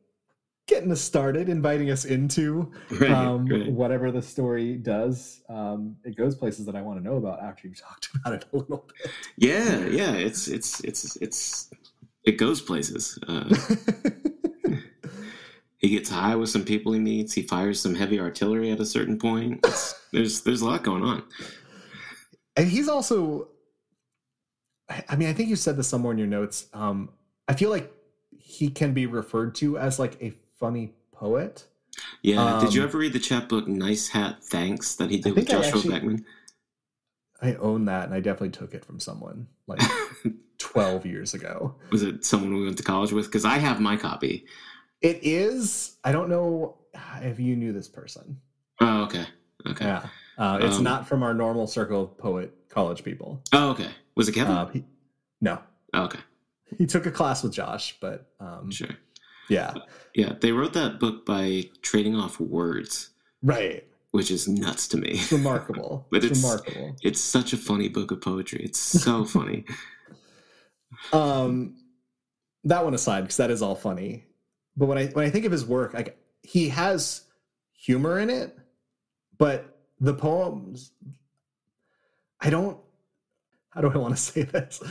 [0.67, 2.71] getting us started, inviting us into
[3.07, 3.71] um, right.
[3.71, 5.41] whatever the story does.
[5.49, 8.45] Um, it goes places that I want to know about after you've talked about it
[8.53, 8.89] a little
[9.37, 10.13] Yeah, yeah.
[10.13, 11.69] It's it's it's it's
[12.23, 13.19] it goes places.
[13.27, 13.53] Uh,
[15.77, 17.33] he gets high with some people he meets.
[17.33, 19.59] He fires some heavy artillery at a certain point.
[19.65, 21.23] It's, there's there's a lot going on.
[22.55, 23.49] and he's also,
[24.89, 26.67] I I mean, I think you said this somewhere in your notes.
[26.73, 27.09] Um,
[27.49, 27.91] I feel like
[28.39, 30.33] he can be referred to as like a
[30.63, 31.65] funny poet.
[32.21, 32.57] Yeah.
[32.61, 35.49] Did you Um, ever read the chapbook "Nice Hat, Thanks" that he did with think
[35.49, 36.25] I Joshua actually- Beckman?
[37.41, 39.81] I own that, and I definitely took it from someone like
[40.59, 41.75] 12 years ago.
[41.91, 43.25] Was it someone we went to college with?
[43.25, 44.45] Because I have my copy.
[45.01, 45.97] It is.
[46.05, 46.77] I don't know
[47.21, 48.39] if you knew this person.
[48.79, 49.25] Oh, okay.
[49.67, 49.83] Okay.
[49.85, 50.07] Yeah,
[50.37, 53.41] uh, it's Um, not from our normal circle of poet college people.
[53.51, 53.89] Oh, okay.
[54.15, 54.53] Was it Kevin?
[54.55, 54.85] Uh, he,
[55.41, 55.59] no,
[55.93, 56.19] oh, okay.
[56.77, 58.89] he took a class with Josh, but um, Sure.
[59.49, 59.73] Yeah,
[60.15, 63.09] Yeah, they wrote that book by trading off words,
[63.41, 63.85] right.
[64.11, 65.09] which is nuts to me.
[65.13, 66.07] It's remarkable.
[66.11, 66.95] But it's, it's- remarkable.
[67.03, 68.61] It's such a funny book of poetry.
[68.63, 69.65] It's so funny.
[71.11, 71.75] Um,
[72.63, 74.25] that one aside, because that is all funny.
[74.77, 77.21] But when I when I think of his work, like he has
[77.73, 78.57] humor in it,
[79.37, 80.91] but the poems,
[82.41, 82.77] I don't.
[83.69, 84.81] How do I want to say this?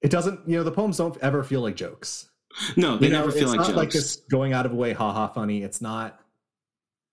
[0.00, 0.48] It doesn't.
[0.48, 2.28] You know, the poems don't ever feel like jokes.
[2.76, 3.76] No, they You know, never feel it's like not jokes.
[3.76, 5.62] like this going out of a way, haha, funny.
[5.62, 6.20] It's not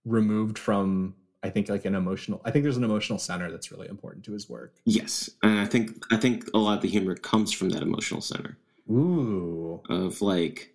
[0.05, 1.15] removed from.
[1.41, 2.41] I think like an emotional.
[2.43, 4.75] I think there's an emotional center that's really important to his work.
[4.85, 8.19] Yes, and I think I think a lot of the humor comes from that emotional
[8.21, 8.57] center
[8.91, 10.73] Ooh, of like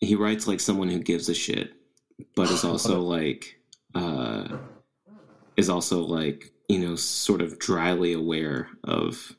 [0.00, 1.74] he writes like someone who gives a shit,
[2.34, 3.56] but is also like
[3.94, 4.56] uh
[5.56, 9.36] is also like you know sort of dryly aware of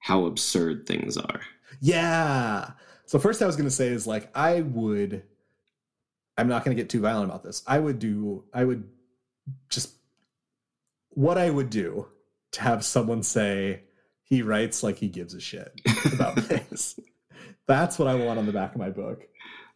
[0.00, 1.42] how absurd things are.
[1.80, 2.70] Yeah.
[3.06, 5.22] So first I was going to say is like I would
[6.36, 7.62] I'm not going to get too violent about this.
[7.66, 8.88] I would do I would
[9.68, 9.92] just
[11.10, 12.06] what I would do
[12.52, 13.82] to have someone say
[14.22, 15.72] he writes like he gives a shit
[16.12, 16.98] about things.
[17.66, 19.26] That's what I want on the back of my book.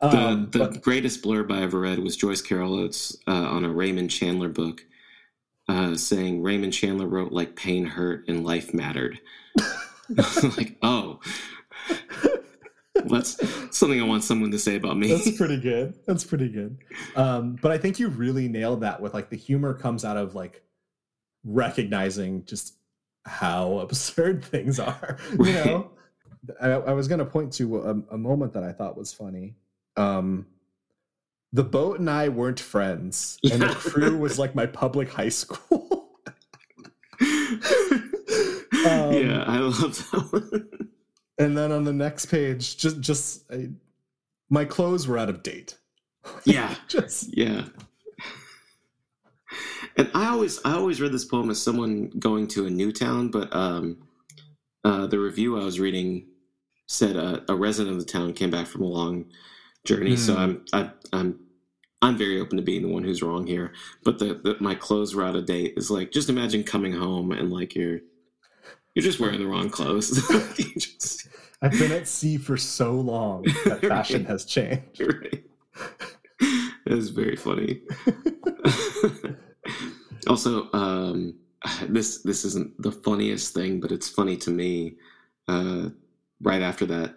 [0.00, 3.64] The, Um, the but- greatest blurb I ever read was Joyce Carol Oates uh, on
[3.64, 4.84] a Raymond Chandler book,
[5.68, 9.20] uh, saying Raymond Chandler wrote like pain hurt and life mattered.
[10.56, 11.20] like, oh,
[13.08, 13.36] that's
[13.76, 15.08] something I want someone to say about me.
[15.08, 15.94] That's pretty good.
[16.06, 16.78] That's pretty good.
[17.16, 20.34] Um, but I think you really nailed that with like the humor comes out of
[20.34, 20.62] like
[21.44, 22.74] recognizing just
[23.24, 25.18] how absurd things are.
[25.38, 25.90] You know,
[26.60, 29.56] I, I was going to point to a, a moment that I thought was funny.
[29.96, 30.46] Um,
[31.52, 36.08] the boat and I weren't friends, and the crew was like my public high school.
[38.84, 40.81] Um, yeah, I love that one.
[41.42, 43.68] And then on the next page, just just I,
[44.50, 45.78] my clothes were out of date.
[46.44, 46.74] Yeah.
[46.88, 47.64] just Yeah.
[49.96, 53.30] And I always I always read this poem as someone going to a new town,
[53.30, 53.98] but um,
[54.84, 56.26] uh, the review I was reading
[56.86, 59.26] said uh, a resident of the town came back from a long
[59.84, 60.16] journey.
[60.16, 60.40] So Hmm.
[60.40, 61.40] I'm I, I'm
[62.02, 63.72] I'm very open to being the one who's wrong here.
[64.04, 67.32] But the, the my clothes were out of date is like just imagine coming home
[67.32, 68.00] and like you're
[68.94, 70.10] you're just wearing the wrong clothes.
[70.56, 71.28] Just-
[71.62, 74.30] I've been at sea for so long that fashion Right.
[74.30, 75.00] has changed.
[75.00, 75.44] right.
[76.40, 77.82] It was very funny.
[80.28, 81.34] also, um,
[81.88, 84.96] this this isn't the funniest thing, but it's funny to me.
[85.48, 85.88] Uh,
[86.40, 87.14] right after that,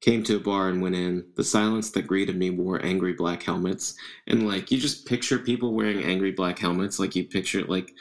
[0.00, 1.24] came to a bar and went in.
[1.36, 3.94] The silence that greeted me wore angry black helmets,
[4.28, 7.92] and like you just picture people wearing angry black helmets, like you picture like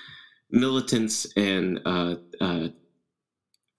[0.51, 2.67] militants and uh, uh,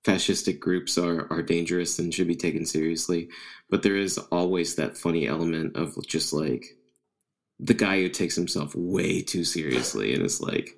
[0.05, 3.29] fascistic groups are are dangerous and should be taken seriously.
[3.71, 6.65] But there is always that funny element of just like
[7.59, 10.71] the guy who takes himself way too seriously and is like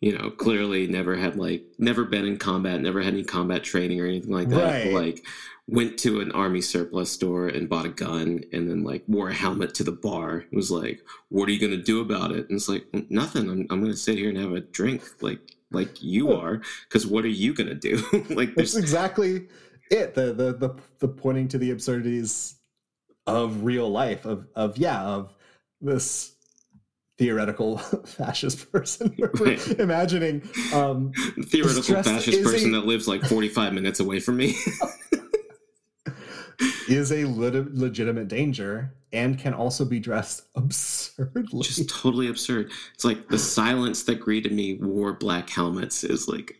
[0.00, 4.00] you know clearly never had like never been in combat never had any combat training
[4.00, 4.92] or anything like that Right.
[4.92, 5.24] like
[5.68, 9.34] went to an army surplus store and bought a gun and then like wore a
[9.34, 12.48] helmet to the bar It was like what are you going to do about it
[12.48, 15.40] and it's like nothing i'm, I'm going to sit here and have a drink like
[15.70, 17.96] like you are because what are you going to do
[18.34, 19.48] like That's there's exactly
[19.90, 20.14] it.
[20.14, 22.54] The, the the the pointing to the absurdities
[23.26, 25.34] of real life of of yeah of
[25.80, 26.34] this
[27.18, 29.14] theoretical fascist person.
[29.78, 30.40] Imagining
[30.72, 31.12] um,
[31.46, 34.54] Theoretical fascist person a- that lives like 45 minutes away from me.
[36.88, 41.62] is a lit- legitimate danger and can also be dressed absurdly.
[41.62, 42.70] Just totally absurd.
[42.94, 46.56] It's like the silence that greeted me wore black helmets is like,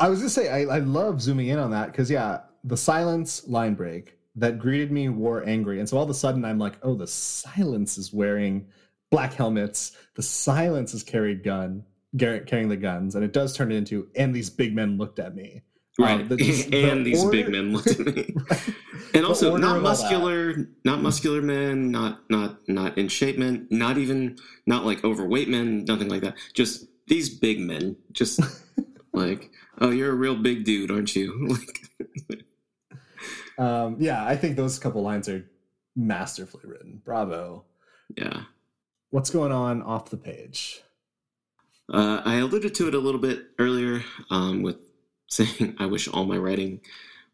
[0.00, 3.46] I was gonna say I, I love zooming in on that because yeah, the silence
[3.48, 6.78] line break that greeted me wore angry, and so all of a sudden I'm like,
[6.82, 8.68] oh, the silence is wearing
[9.10, 9.96] black helmets.
[10.14, 11.84] The silence is carried gun,
[12.16, 14.08] carrying the guns, and it does turn it into.
[14.14, 15.62] And these big men looked at me.
[15.98, 16.28] Um, right.
[16.28, 18.34] the- just the and these big men looked at me.
[18.50, 18.74] Right.
[19.14, 20.00] and also not of all that.
[20.00, 24.36] muscular not muscular men not not not in shape men not even
[24.66, 28.40] not like overweight men nothing like that just these big men just
[29.12, 32.44] like oh you're a real big dude aren't you like
[33.58, 35.44] Um, yeah, I think those couple lines are
[35.96, 37.02] masterfully written.
[37.04, 37.64] Bravo.
[38.16, 38.42] yeah
[39.10, 40.80] What's going on off the page?
[41.92, 44.76] uh, i alluded to it a little bit earlier um, with
[45.28, 46.80] saying i wish all my writing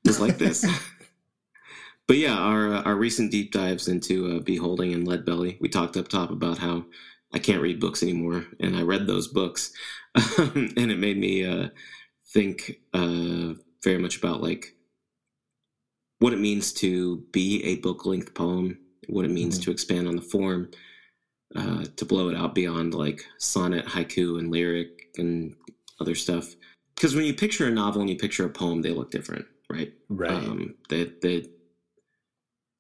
[0.04, 0.64] was like this
[2.08, 5.96] but yeah our uh, our recent deep dives into uh, beholding and Leadbelly we talked
[5.96, 6.84] up top about how
[7.32, 9.72] i can't read books anymore and i read those books
[10.38, 11.68] and it made me uh,
[12.32, 14.76] think uh, very much about like
[16.20, 18.78] what it means to be a book length poem
[19.08, 19.64] what it means Mhm.
[19.64, 20.70] to expand on the form
[21.56, 25.54] uh, to blow it out beyond like sonnet haiku and lyric and
[26.00, 26.54] other stuff
[26.94, 29.92] because when you picture a novel and you picture a poem they look different right
[30.16, 30.30] Right.
[30.32, 31.46] um, they, they,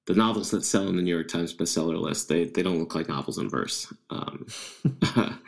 [0.06, 2.94] the novels that sell in the New York Times bestseller list, they, they don't look
[2.94, 3.92] like novels in verse.
[4.10, 4.46] Um,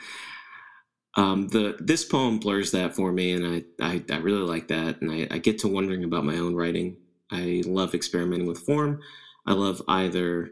[1.14, 5.01] um, the this poem blurs that for me, and I, I, I really like that,
[5.03, 6.97] and I, I get to wondering about my own writing.
[7.31, 9.01] I love experimenting with form.
[9.47, 10.51] I love either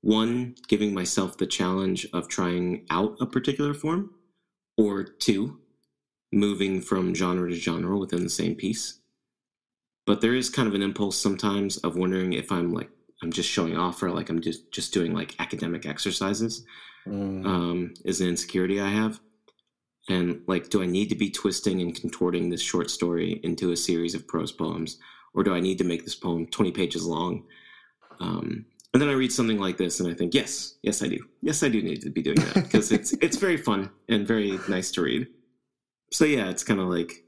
[0.00, 4.10] one giving myself the challenge of trying out a particular form,
[4.76, 5.60] or two
[6.34, 9.00] moving from genre to genre within the same piece
[10.06, 12.90] but there is kind of an impulse sometimes of wondering if I'm like
[13.22, 16.64] I'm just showing off or like I'm just just doing like academic exercises.
[17.06, 17.46] Mm.
[17.46, 19.20] Um, is an insecurity I have,
[20.08, 23.76] and like, do I need to be twisting and contorting this short story into a
[23.76, 24.98] series of prose poems,
[25.34, 27.44] or do I need to make this poem 20 pages long?
[28.20, 28.64] Um,
[28.94, 31.62] and then I read something like this, and I think, yes, yes, I do, yes,
[31.62, 34.90] I do need to be doing that because it's it's very fun and very nice
[34.92, 35.26] to read.
[36.14, 37.24] So yeah, it's kind of like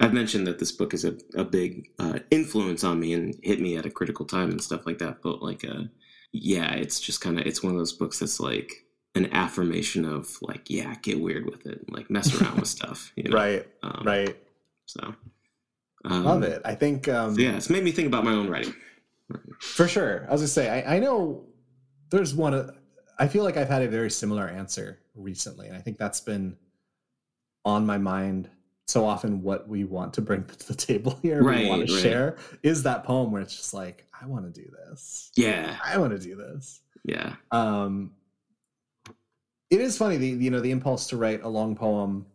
[0.00, 3.58] I've mentioned that this book is a, a big uh, influence on me and hit
[3.60, 5.22] me at a critical time and stuff like that.
[5.22, 5.84] But like, uh,
[6.32, 8.70] yeah, it's just kind of it's one of those books that's like
[9.14, 13.24] an affirmation of like, yeah, get weird with it, like mess around with stuff, you
[13.24, 13.36] know?
[13.36, 13.66] right.
[13.82, 14.36] Um, Right.
[14.84, 15.14] So,
[16.04, 16.60] um, Love it.
[16.66, 18.74] I think um, so yeah, it's made me think about my own writing.
[19.60, 20.26] for sure.
[20.28, 21.44] I was gonna say I, I know
[22.10, 22.52] there's one.
[22.54, 22.70] of-
[23.18, 26.56] I feel like I've had a very similar answer recently, and I think that's been
[27.64, 28.48] on my mind
[28.86, 29.42] so often.
[29.42, 32.02] What we want to bring to the table here, Right, we want to right.
[32.02, 35.30] share, is that poem where it's just like I want to do this.
[35.36, 36.80] Yeah, I want to do this.
[37.04, 38.12] yeah, Um,
[39.70, 42.26] it is funny the you know the impulse to write a long poem.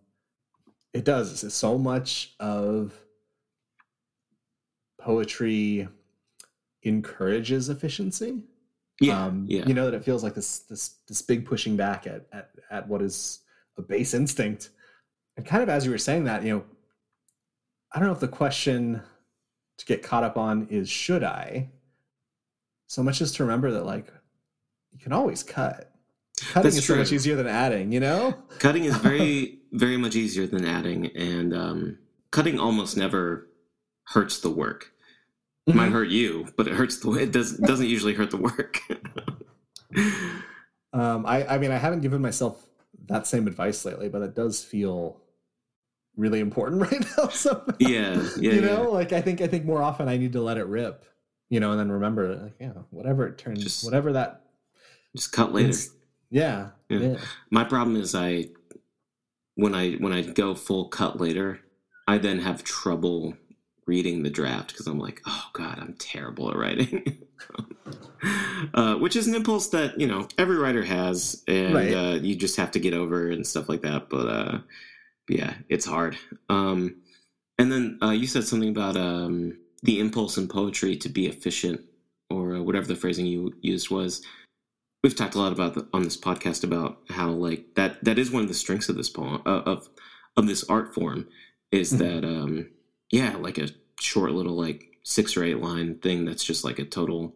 [0.94, 2.94] It does it's so much of
[5.02, 5.88] poetry
[6.84, 8.42] encourages efficiency.
[9.02, 9.66] yeah, um, yeah.
[9.66, 12.88] You know that it feels like this this this big pushing back at at at
[12.88, 13.40] what is
[13.78, 14.70] a base instinct.
[15.38, 16.64] And kind of as you were saying that, you know,
[17.92, 19.02] I don't know if the question
[19.78, 21.70] to get caught up on is should I?
[22.88, 24.12] So much as to remember that like
[24.92, 25.92] you can always cut.
[26.40, 28.36] Cutting That's is so much easier than adding, you know?
[28.60, 31.98] Cutting is very, very much easier than adding, and um,
[32.32, 33.48] cutting almost never
[34.06, 34.92] hurts the work.
[35.66, 38.82] It might hurt you, but it hurts the it does doesn't usually hurt the work.
[40.94, 42.68] Um, I, I mean, I haven't given myself
[43.08, 45.20] that same advice lately, but it does feel
[46.16, 47.28] really important right now.
[47.30, 48.61] So, yeah, yeah, you yeah.
[48.61, 51.05] know, like I think I think more often I need to let it rip,
[51.49, 54.41] you know, and then remember, like, yeah, whatever it turns, Just- whatever that,
[55.16, 55.78] Just cut later.
[56.30, 56.99] yeah, Yeah.
[56.99, 57.18] yeah,
[57.49, 58.49] My problem is I
[59.55, 61.59] when I when I go full cut later,
[62.07, 63.36] I then have trouble
[63.86, 67.18] reading the draft because I'm like, oh god, I'm terrible at writing.
[68.74, 71.93] uh, which is an impulse that you know every writer has, and Right.
[71.93, 74.09] uh, you just have to get over and stuff like that.
[74.09, 74.59] But uh,
[75.30, 76.18] yeah, it's hard.
[76.50, 77.02] Um,
[77.58, 81.82] and then uh, you said something about um, the impulse in poetry to be efficient,
[82.30, 84.22] or uh, whatever the phrasing you used was
[85.04, 88.32] we've talked a lot about the, on this podcast about how like that that is
[88.32, 89.90] one of the strengths of this poem uh, of
[90.38, 91.28] of this art form
[91.72, 91.98] is Mhm.
[92.00, 92.70] that um
[93.12, 93.68] yeah like a
[94.00, 97.36] short little like six or eight line thing that's just like a total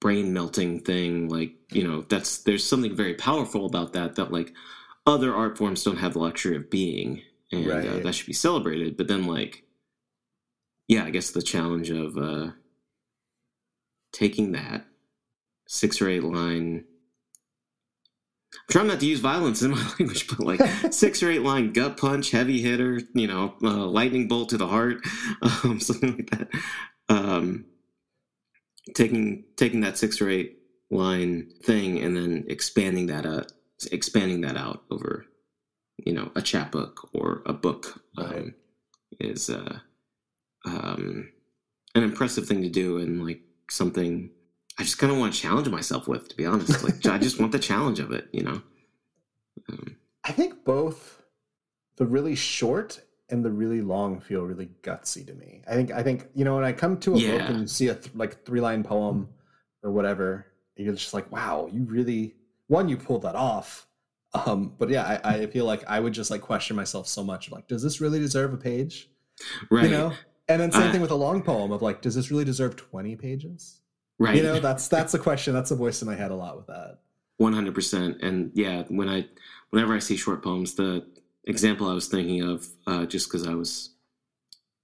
[0.00, 4.54] brain melting thing like you know that's there's something very powerful about that that like
[5.08, 8.96] other art forms don't have the luxury of being and uh, that should be celebrated
[8.96, 9.64] but then like
[10.86, 12.50] yeah i guess the challenge of uh
[14.12, 14.84] taking that
[15.66, 16.84] six or eight line
[18.54, 20.60] I'm trying not to use violence in my language, but like
[20.92, 24.66] six or eight line gut punch, heavy hitter, you know, uh, lightning bolt to the
[24.66, 25.02] heart,
[25.42, 26.48] um, something like that.
[27.10, 27.66] Um,
[28.94, 30.58] taking taking that six or eight
[30.90, 33.44] line thing and then expanding that uh,
[33.86, 35.26] expanding that out over,
[35.98, 38.54] you know, a chapbook or a book um, Right.
[39.20, 39.78] is uh,
[40.64, 41.30] um,
[41.94, 44.30] an impressive thing to do and like something
[44.78, 46.84] I just kind of want to challenge myself with, to be honest.
[46.84, 48.62] Like I just want the challenge of it, you know.
[49.70, 51.20] Um, I think both
[51.96, 55.62] the really short and the really long feel really gutsy to me.
[55.68, 57.88] I think I think you know when I come to a book and you see
[57.88, 59.28] a th- like three line poem
[59.82, 62.34] or whatever, you're just like, wow, you really
[62.68, 63.86] one you pulled that off.
[64.34, 67.50] Um, but yeah, I, I feel like I would just like question myself so much.
[67.50, 69.10] Like, does this really deserve a page?
[69.70, 70.12] right, You know.
[70.48, 72.76] And then same I- thing with a long poem of like, does this really deserve
[72.76, 73.80] twenty pages?
[74.18, 74.36] right.
[74.36, 75.54] You know, that's that's a question.
[75.54, 76.98] That's a voice in my head a lot with that.
[77.38, 79.26] One hundred percent, and yeah, when I,
[79.70, 81.06] whenever I see short poems, the
[81.44, 83.90] example I was thinking of, uh, just because I was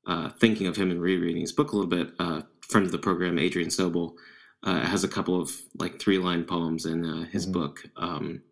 [0.07, 2.99] uh, thinking of him and rereading his book a little bit, uh, friend of the
[2.99, 4.15] program, Adrian Sobel,
[4.65, 7.53] uh, has a couple of like three line poems in uh, his Mhm.
[7.53, 7.85] book.
[7.97, 8.43] Um,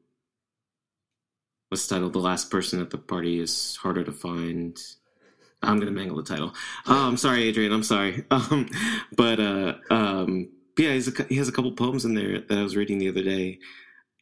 [1.69, 4.79] what's titled "The Last Person at the Party is Harder to Find."
[5.65, 6.53] I'm gonna mangle the title.
[6.87, 7.73] Oh, I'm sorry, Adrian.
[7.73, 8.25] I'm sorry.
[8.31, 8.69] Um,
[9.17, 10.49] but uh, um,
[10.79, 13.09] yeah, he's a, he has a couple poems in there that I was reading the
[13.09, 13.59] other day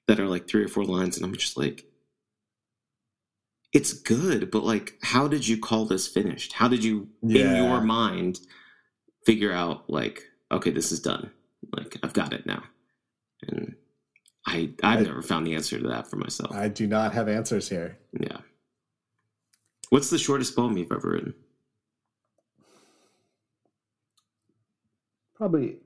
[0.06, 1.86] that are like three or four lines, and I'm just like,
[3.72, 6.52] it's good, but like, how did you call this finished?
[6.52, 8.40] How did you, in your mind,
[9.24, 11.30] figure out like, okay, this is done.
[11.76, 12.62] Like, I've got it now,
[13.46, 13.74] and
[14.46, 16.52] I I've I- never found the answer to that for myself.
[16.54, 17.98] I do not have answers here.
[18.18, 18.38] yeah.
[19.90, 21.34] What's the shortest poem you've ever written?
[25.34, 25.78] Probably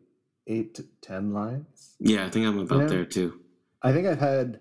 [0.47, 1.95] eight to ten lines.
[2.01, 2.87] Yeah, I think I'm about Yeah.
[2.89, 3.41] there too.
[3.83, 4.61] I think I've had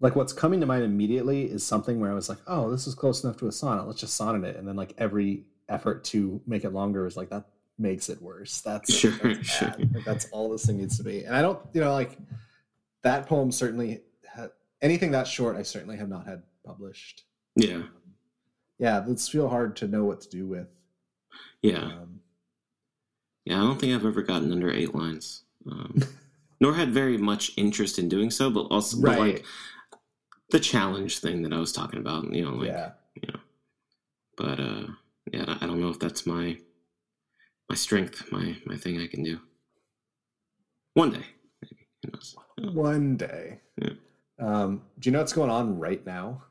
[0.00, 2.94] like what's coming to mind immediately is something where I was like, oh, this is
[2.94, 3.86] close enough to a sonnet.
[3.86, 4.56] Let's just sonnet it.
[4.56, 7.46] And then like every effort to make it longer is like that
[7.78, 8.60] makes it worse.
[8.60, 9.74] That's Sure, that's sure.
[9.78, 11.24] Like, that's all this thing needs to be.
[11.24, 12.16] And I don't, you know, like
[13.02, 14.02] that poem certainly
[14.32, 14.48] ha-
[14.82, 15.56] anything that short.
[15.56, 17.24] I certainly have not had published.
[17.56, 17.82] Yeah,
[18.78, 20.68] Yeah, it's feel hard to know what to do with.
[21.62, 21.78] yeah.
[21.84, 22.20] Um,
[23.44, 26.02] Yeah, I don't think I've ever gotten under eight lines, um,
[26.60, 28.50] nor had very much interest in doing so.
[28.50, 29.44] But also, but like
[30.50, 32.90] the challenge thing that I was talking about, you know, like, yeah.
[34.36, 34.86] but uh,
[35.32, 36.56] yeah, I don't know if that's my
[37.68, 39.40] my strength, my my thing I can do.
[40.94, 41.26] One day,
[41.62, 41.88] maybe.
[42.04, 42.36] Who knows?
[42.74, 43.60] One day.
[43.80, 43.90] Yeah.
[44.38, 46.42] Um, do you know what's going on right now?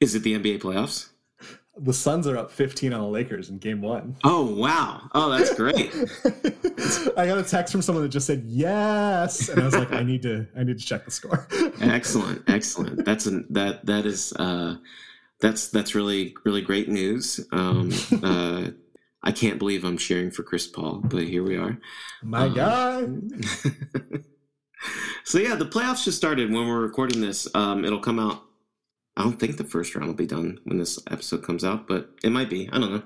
[0.00, 1.10] Is it the NBA playoffs?
[1.78, 4.16] The Suns are up 15 on the Lakers in game one.
[4.24, 5.10] Oh wow!
[5.14, 5.92] Oh, that's great.
[7.18, 10.02] I got a text from someone that just said yes, and I was like, I
[10.02, 11.46] need to, I need to check the score.
[11.82, 13.04] excellent, excellent.
[13.04, 14.76] That's an that that is uh,
[15.40, 17.46] that's that's really really great news.
[17.52, 17.92] Um,
[18.22, 18.70] uh,
[19.22, 21.78] I can't believe I'm cheering for Chris Paul, but here we are.
[22.22, 23.06] My Um, guy.
[25.24, 27.48] so yeah, the playoffs just started when we're recording this.
[27.54, 28.42] Um, it'll come out.
[29.16, 32.10] I don't think the first round will be done when this episode comes out, but
[32.22, 32.68] it might be.
[32.72, 33.02] I don't know.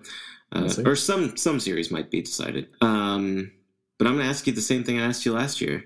[0.52, 2.68] Uh, or some some series might be decided.
[2.80, 3.52] Um,
[3.98, 5.84] but I'm going to ask you the same thing I asked you last year.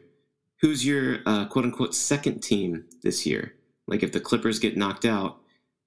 [0.63, 3.55] Who's your uh, quote unquote second team this year?
[3.87, 5.37] Like if the Clippers get knocked out,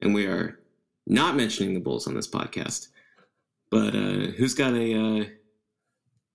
[0.01, 0.59] and we are
[1.07, 2.89] not mentioning the Bulls on this podcast,
[3.70, 5.26] but uh, who's got a uh,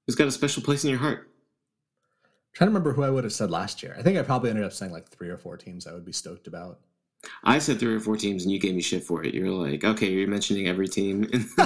[0.06, 1.28] who's got a special place in your heart?
[2.54, 3.96] trying to remember who I would have said last year.
[3.98, 6.12] I think I probably ended up saying like three or four teams I would be
[6.12, 6.80] stoked about.
[7.44, 9.32] I said three or four teams, and you gave me shit for it.
[9.32, 11.30] You're like, okay, you're mentioning every team.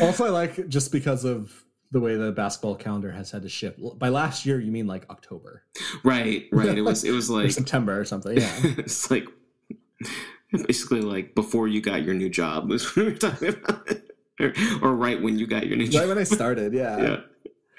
[0.00, 3.78] Also, I like just because of the way the basketball calendar has had to shift.
[3.98, 5.62] By last year, you mean like October
[6.04, 6.76] right, right.
[6.76, 8.36] It was, it was or like, September or something?
[8.36, 8.52] Yeah.
[8.78, 9.26] it's like
[10.62, 13.88] basically like before you got your new job was what we were talking about,
[14.40, 14.52] or,
[14.82, 16.00] or right when you got your new right job.
[16.02, 16.72] Right when I started.
[16.72, 17.18] Yeah,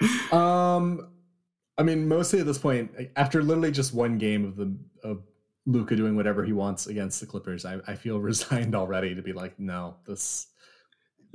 [0.00, 0.76] yeah.
[0.76, 1.08] Um,
[1.76, 5.22] I mean, mostly at this point, after literally just one game of the of
[5.66, 9.32] Luka doing whatever he wants against the Clippers, I, I feel resigned already to be
[9.32, 10.48] like, no, this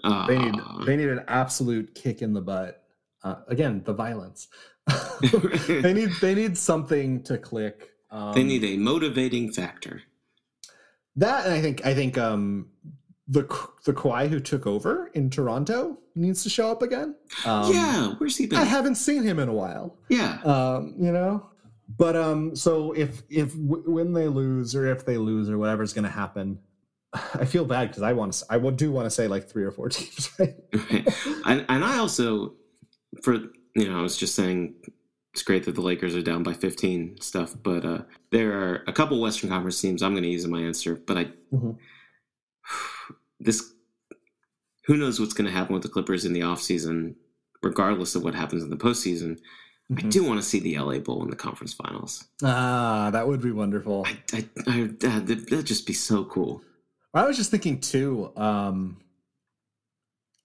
[0.04, 2.84] they need they need an absolute kick in the butt.
[3.24, 4.48] Uh, again, the violence.
[5.68, 7.90] they need they need something to click.
[8.12, 10.02] Um, they need a motivating factor.
[11.18, 12.70] That, and I think I think um,
[13.28, 13.42] the
[13.86, 17.16] the Kawhi who took over in Toronto needs to show up again.
[17.46, 18.60] Um, yeah, where's he been?
[18.60, 19.98] I haven't seen him in a while.
[20.10, 21.50] Yeah, um, you know.
[21.98, 25.94] But um, so if if w- when they lose or if they lose or whatever's
[25.94, 26.60] going to happen,
[27.14, 28.46] I feel bad because I want to.
[28.50, 30.56] I do want to say like three or four teams, right?
[31.46, 32.54] and, and I also,
[33.22, 33.34] for
[33.76, 34.76] you know, I was just saying
[35.34, 38.94] it's great that the Lakers are down by 15 stuff, but uh, there are a
[38.94, 41.72] couple Western Conference teams I'm going to use in my answer, but I mm-hmm.
[43.40, 43.74] this
[44.86, 47.16] who knows what's going to happen with the Clippers in the offseason,
[47.62, 49.40] regardless of what happens in the postseason.
[49.92, 50.08] Mm-hmm.
[50.08, 52.26] I do want to see the LA Bowl in the conference finals.
[52.44, 54.06] Ah, that would be wonderful.
[54.34, 56.62] I, I, I that'd just be so cool.
[57.14, 58.32] I was just thinking too.
[58.36, 58.98] Um,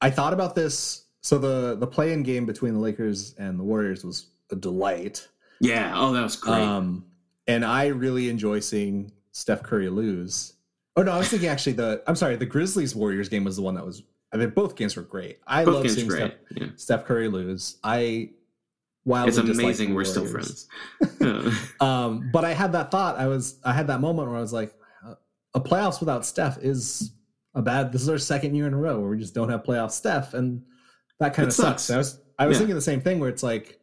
[0.01, 1.05] I thought about this.
[1.20, 5.28] So the the play in game between the Lakers and the Warriors was a delight.
[5.61, 5.92] Yeah.
[5.94, 6.61] Oh, that was great.
[6.61, 7.05] Um,
[7.46, 10.55] and I really enjoy seeing Steph Curry lose.
[10.96, 13.62] Oh no, I was thinking actually the I'm sorry, the Grizzlies Warriors game was the
[13.62, 14.03] one that was.
[14.32, 15.38] I mean, both games were great.
[15.46, 16.66] I both love seeing Steph, yeah.
[16.76, 17.78] Steph, Curry lose.
[17.82, 18.30] I
[19.05, 20.68] wildly it's amazing we're still friends.
[21.80, 23.16] um, but I had that thought.
[23.16, 24.74] I was I had that moment where I was like,
[25.55, 27.12] a playoffs without Steph is
[27.55, 27.92] a bad.
[27.92, 30.34] This is our second year in a row where we just don't have playoff Steph,
[30.34, 30.62] and
[31.20, 31.84] that kind of sucks.
[31.84, 31.94] sucks.
[31.94, 32.59] I was I was yeah.
[32.59, 33.80] thinking the same thing where it's like,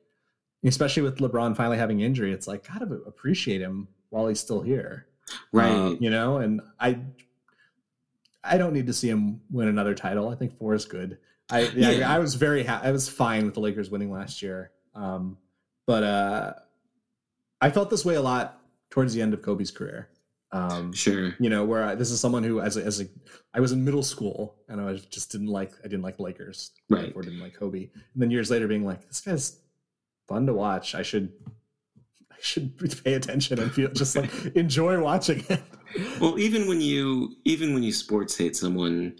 [0.65, 5.07] especially with LeBron finally having injury, it's like gotta appreciate him while he's still here,
[5.51, 5.71] right?
[5.71, 6.99] Um, you know, and I
[8.43, 10.29] I don't need to see him win another title.
[10.29, 11.17] I think four is good.
[11.49, 12.13] I yeah, yeah.
[12.13, 15.37] I was very ha- I was fine with the Lakers winning last year, um,
[15.85, 16.53] but uh,
[17.61, 18.59] I felt this way a lot
[18.89, 20.09] towards the end of Kobe's career.
[20.51, 21.35] Um, sure.
[21.39, 23.07] You know, where I, this is someone who, as a, as a,
[23.53, 26.71] I was in middle school and I was just didn't like, I didn't like Lakers,
[26.89, 27.11] right?
[27.13, 27.89] Or didn't like Kobe.
[27.93, 29.59] And then years later, being like, this guy's
[30.27, 30.95] fun to watch.
[30.95, 31.31] I should,
[32.31, 35.61] I should pay attention and feel just like enjoy watching it.
[36.19, 39.17] Well, even when you, even when you sports hate someone,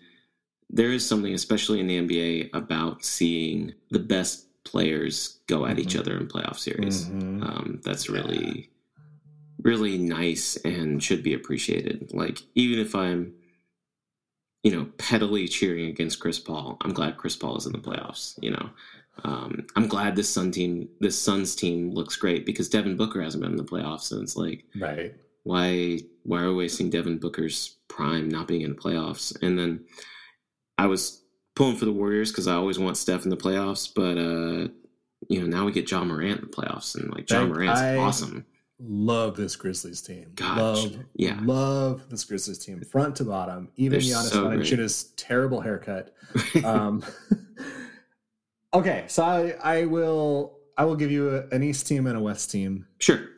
[0.69, 5.81] there is something, especially in the NBA, about seeing the best players go at mm-hmm.
[5.81, 7.05] each other in playoff series.
[7.05, 7.43] Mm-hmm.
[7.43, 8.69] Um, that's really
[9.65, 12.11] really nice and should be appreciated.
[12.13, 13.33] Like even if I'm,
[14.63, 18.37] you know, pettily cheering against Chris Paul, I'm glad Chris Paul is in the playoffs.
[18.41, 18.69] You know,
[19.24, 23.41] um, I'm glad this Sun team, this Suns team looks great because Devin Booker hasn't
[23.43, 25.16] been in the playoffs, and it's like, right?
[25.43, 29.36] Why why are we wasting Devin Booker's prime not being in the playoffs?
[29.41, 29.86] And then
[30.78, 31.22] I was
[31.55, 34.70] pulling for the Warriors because I always want Steph in the playoffs, but uh,
[35.30, 37.97] you know now we get Ja Morant in the playoffs, and like Ja Morant's I,
[37.97, 38.45] awesome
[38.80, 40.32] love this Grizzlies team.
[40.36, 43.70] Gosh, love, yeah, love this Grizzlies team, front to bottom.
[43.78, 46.13] Even They're Giannis so Valanciunas' terrible haircut.
[46.63, 47.03] um,
[48.76, 52.21] okay, so I, I will I will give you a, an East team and a
[52.21, 52.86] West team.
[52.99, 53.30] Sure.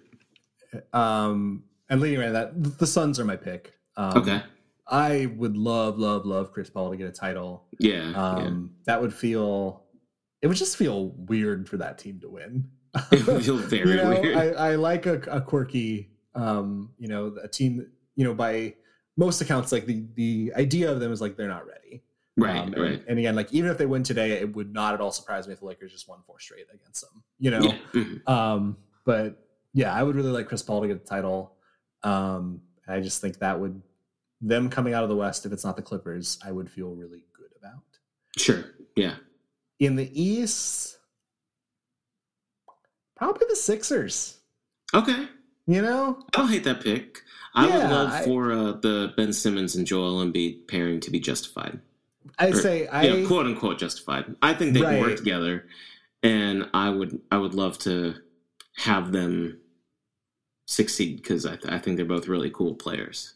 [0.94, 3.74] Um, and leading right that the Suns are my pick.
[3.96, 4.44] Um, okay.
[4.88, 7.66] I would love, love, love Chris Paul to get a title.
[7.80, 8.94] Yeah, um, yeah.
[8.94, 9.84] That would feel.
[10.42, 12.70] It would just feel weird for that team to win.
[13.12, 14.38] It would feel very you know, weird.
[14.38, 17.86] I, I like a, a, quirky, um, you know, a team.
[18.16, 18.76] You know, by
[19.18, 22.04] most accounts, like the the idea of them is like they're not ready.
[22.38, 22.92] Right, um, right.
[22.92, 25.48] And, and, again, like even if they win today, it would not at all surprise
[25.48, 27.24] me if the Lakers just won four straight against them.
[27.40, 27.78] You know, yeah.
[27.94, 28.32] Mm-hmm.
[28.32, 29.44] um, but
[29.74, 31.56] yeah, I would really like Chris Paul to get the title.
[32.04, 33.82] Um, I just think that would
[34.40, 37.24] them coming out of the West, if it's not the Clippers, I would feel really
[37.36, 37.84] good about.
[38.38, 38.66] Sure.
[38.96, 39.16] Yeah.
[39.80, 40.98] In the East,
[43.18, 44.38] Probably the Sixers.
[44.94, 45.28] Okay.
[45.66, 47.24] You know, I don't hate that pick.
[47.56, 51.12] I yeah, would love I, for uh, the Ben Simmons and Joel Embiid pairing to
[51.12, 51.80] be justified.
[52.40, 54.36] I say, I know, quote unquote justified.
[54.42, 54.92] I think they right.
[54.94, 55.66] can work together,
[56.24, 58.16] and I would, I would love to
[58.78, 59.60] have them
[60.66, 63.34] succeed because I, th- I think they're both really cool players.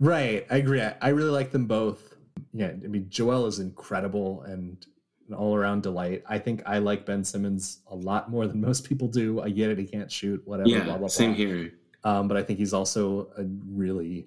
[0.00, 0.82] Right, I agree.
[0.82, 2.16] I, I really like them both.
[2.52, 4.84] Yeah, I mean, Joel is incredible, and
[5.28, 6.24] an all around delight.
[6.28, 9.40] I think I like Ben Simmons a lot more than most people do.
[9.40, 10.68] I get it; he can't shoot, whatever.
[10.68, 11.72] Yeah, blah, blah, same here.
[12.02, 14.26] Um, but I think he's also a really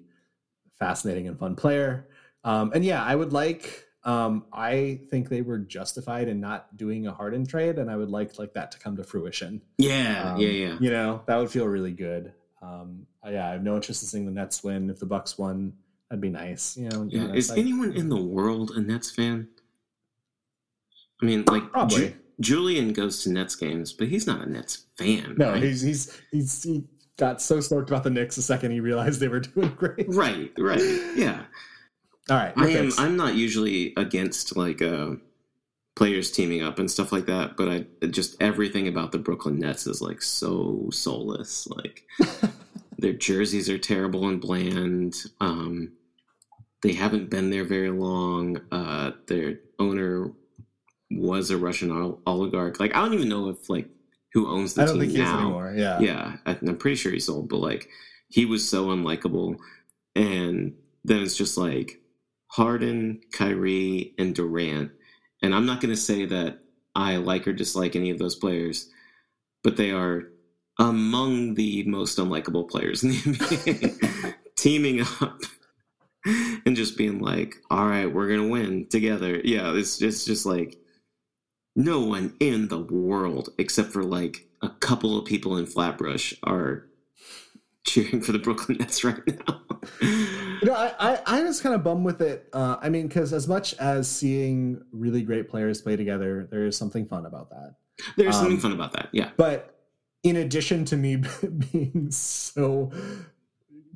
[0.78, 2.08] fascinating and fun player.
[2.44, 3.84] Um, and yeah, I would like.
[4.04, 8.10] Um, I think they were justified in not doing a Harden trade, and I would
[8.10, 9.60] like like that to come to fruition.
[9.76, 10.76] Yeah, um, yeah, yeah.
[10.80, 12.32] You know, that would feel really good.
[12.62, 14.90] Um, yeah, I have no interest in seeing the Nets win.
[14.90, 15.72] If the Bucks won,
[16.08, 16.76] that'd be nice.
[16.76, 17.32] You know, yeah.
[17.32, 19.48] Is like, anyone in the world a Nets fan?
[21.22, 22.08] I mean, like Probably.
[22.08, 25.34] Ju- Julian goes to Nets games, but he's not a Nets fan.
[25.36, 25.62] No, right?
[25.62, 26.84] he's he's he's he
[27.16, 30.06] got so stoked about the Knicks the second he realized they were doing great.
[30.08, 30.80] Right, right,
[31.16, 31.42] yeah.
[32.30, 32.90] All right, I am.
[32.98, 35.12] I'm not usually against like uh,
[35.96, 39.86] players teaming up and stuff like that, but I just everything about the Brooklyn Nets
[39.86, 41.66] is like so soulless.
[41.68, 42.04] Like
[42.98, 45.14] their jerseys are terrible and bland.
[45.40, 45.92] Um,
[46.82, 48.60] they haven't been there very long.
[48.70, 50.30] Uh, their owner
[51.10, 52.78] was a Russian ol- oligarch.
[52.78, 53.88] Like I don't even know if like
[54.32, 55.40] who owns the I don't team think now.
[55.40, 55.74] anymore.
[55.76, 55.98] Yeah.
[56.00, 57.88] Yeah, I, I'm pretty sure he sold, but like
[58.28, 59.56] he was so unlikable.
[60.14, 60.74] And
[61.04, 62.00] then it's just like
[62.48, 64.90] Harden, Kyrie, and Durant.
[65.42, 66.60] And I'm not going to say that
[66.94, 68.90] I like or dislike any of those players,
[69.62, 70.24] but they are
[70.78, 74.34] among the most unlikable players in the NBA.
[74.56, 75.38] Teaming up
[76.26, 79.40] and just being like, all right, we're going to win together.
[79.44, 80.76] Yeah, it's, it's just like
[81.76, 86.87] no one in the world except for like a couple of people in Flatbush are
[87.86, 89.62] cheering for the Brooklyn Nets right now.
[90.02, 92.48] You know, I, I, I was kind of bummed with it.
[92.52, 96.76] Uh, I mean, because as much as seeing really great players play together, there is
[96.76, 97.76] something fun about that.
[98.16, 99.08] There's something Um, fun about that.
[99.12, 99.30] Yeah.
[99.36, 99.76] But
[100.24, 101.16] in addition to me
[101.72, 102.90] being so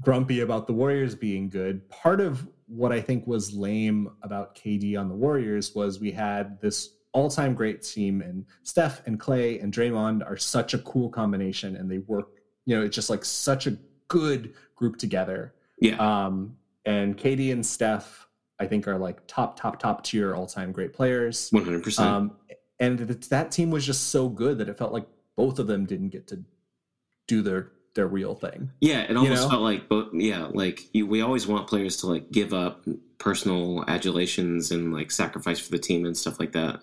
[0.01, 4.99] grumpy about the Warriors being good, part of what I think was lame about KD
[4.99, 9.71] on the Warriors was we had this all-time great team, and Steph and Clay and
[9.73, 12.29] Draymond are such a cool combination, and they work.
[12.67, 13.77] You know, it's just like such a
[14.09, 15.55] good group together.
[15.81, 15.97] Yeah.
[15.97, 18.29] Um, and KD and Steph,
[18.59, 21.51] I think, are like top, top, top tier all-time great players.
[21.51, 21.99] 100%.
[22.01, 22.33] Um,
[22.79, 25.07] and th- that team was just so good that it felt like
[25.37, 26.45] both of them didn't get to
[27.27, 28.71] do their their real thing.
[28.81, 29.51] yeah, it almost know?
[29.51, 32.87] felt like both yeah, like you, we always want players to like give up
[33.19, 36.81] personal adulations and like sacrifice for the team and stuff like that.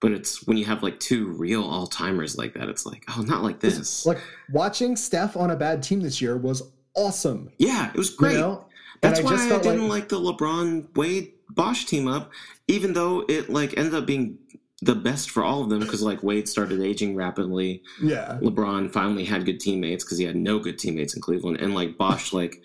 [0.00, 3.22] But it's when you have like two real all timers like that, it's like, oh,
[3.22, 4.04] not like this.
[4.04, 4.18] Like
[4.50, 6.62] watching Steph on a bad team this year was
[6.94, 7.50] awesome.
[7.58, 8.34] yeah, it was You great.
[8.36, 8.66] know?
[9.02, 12.30] And That's I why just I didn't like- like, the LeBron Wade Bosh team up,
[12.68, 14.38] even though it like ended up being
[14.82, 17.82] the best for all of them because like Wade started aging rapidly.
[18.02, 18.38] Yeah.
[18.42, 21.96] LeBron finally had good teammates because he had no good teammates in Cleveland, and like
[21.96, 22.60] Bosh like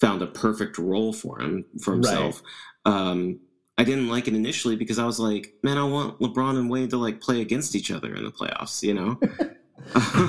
[0.00, 2.42] found a perfect role for him for himself.
[2.84, 3.40] Um,
[3.76, 6.90] I didn't like it initially because I was like, man, I want LeBron and Wade
[6.90, 9.18] to like play against each other in the playoffs, you know?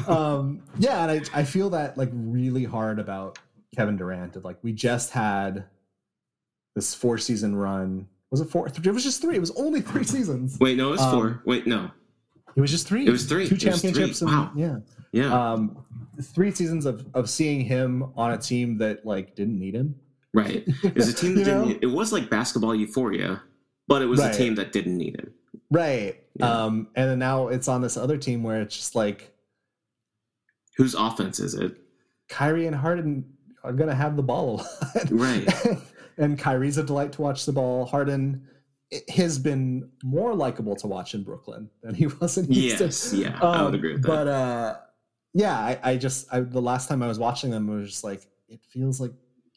[0.14, 3.38] um, yeah, and I, I feel that like really hard about
[3.76, 4.36] Kevin Durant.
[4.36, 5.66] Of like we just had
[6.76, 8.08] this four season run.
[8.32, 8.68] Was it four?
[8.68, 9.36] It was just three.
[9.36, 10.58] It was only three seasons.
[10.60, 11.42] Wait, no, it was Um, four.
[11.46, 11.92] Wait, no,
[12.56, 13.06] It was just three.
[13.06, 13.48] It was three.
[13.48, 13.72] Two It three.
[13.72, 14.22] championships.
[14.22, 14.52] And, Wow.
[14.56, 14.78] Yeah.
[15.12, 15.78] yeah, um
[16.22, 19.96] three seasons of of seeing him on a team that like didn't need him
[20.36, 20.64] right.
[20.84, 21.80] It was a team that didn't.
[21.84, 23.41] It was like basketball euphoria,
[23.88, 24.34] but it was Right.
[24.34, 25.34] a team that didn't need him.
[25.72, 26.64] right Yeah.
[26.66, 29.32] um and then now it's on this other team where it's just like
[30.78, 31.78] Whose offense is it?
[32.28, 33.26] Kyrie and Harden
[33.64, 35.49] are gonna have the ball a lot Right.
[36.18, 38.48] and Kyrie's a delight to watch the ball Harden
[39.10, 43.40] has been more likable to watch in Brooklyn than he was in Houston Yes, yeah,
[43.41, 44.07] I would Um, agree with that.
[44.07, 44.78] But uh,
[45.34, 48.03] yeah, I, I just I, the last time I was watching them, I was just
[48.03, 49.12] like, it feels like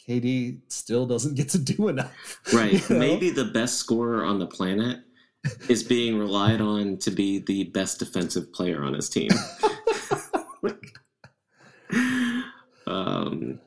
[0.09, 2.41] KD still doesn't get to do enough.
[2.53, 2.73] Right.
[2.73, 2.99] you know?
[2.99, 5.01] Maybe the best scorer on the planet
[5.69, 9.31] is being relied on to be the best defensive player on his team.
[12.87, 13.61] um,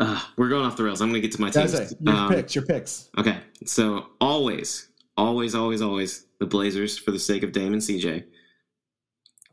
[0.00, 1.00] uh, we're going off the rails.
[1.00, 1.62] I'm going to get to my team.
[2.00, 3.08] your Um, picks, your picks.
[3.16, 3.38] Okay.
[3.64, 8.24] So always, always, always, always the Blazers for the sake of Dame and CJ.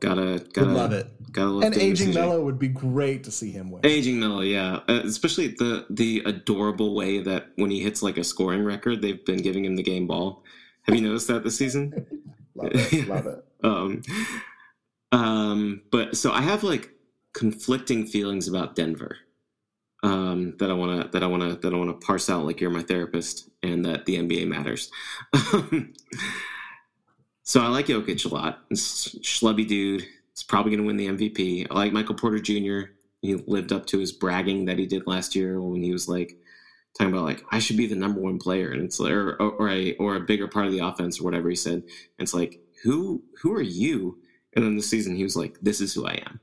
[0.02, 1.06] Gotta, gotta love it.
[1.30, 2.14] Gotta love And Dame aging CJ.
[2.14, 3.86] Melo would be great to see him win.
[3.86, 8.24] Aging Melo, yeah, uh, especially the the adorable way that when he hits like a
[8.24, 10.42] scoring record, they've been giving him the game ball.
[10.82, 12.04] Have you noticed that this season?
[12.56, 13.44] love it, love it.
[13.64, 14.02] Um,
[15.12, 16.90] um, but so I have like
[17.32, 19.18] conflicting feelings about Denver.
[20.02, 22.44] Um, that I want to that I want to that I want to parse out
[22.44, 24.90] like you're my therapist and that the NBA matters.
[27.44, 28.60] so I like Jokic a lot.
[28.70, 30.06] It's schlubby dude.
[30.32, 31.66] He's probably going to win the MVP.
[31.70, 32.92] I like Michael Porter Jr.
[33.20, 36.36] He lived up to his bragging that he did last year when he was like
[36.96, 39.68] talking about like I should be the number one player, and it's like or or
[39.68, 41.74] a or a bigger part of the offense or whatever he said.
[41.74, 41.84] And
[42.18, 44.18] it's like who who are you?
[44.54, 46.40] And then this season he was like, this is who I am.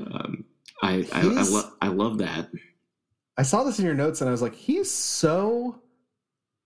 [0.00, 0.44] Um,
[0.82, 2.50] I I, I, lo- I love that.
[3.36, 5.80] I saw this in your notes and I was like, he's so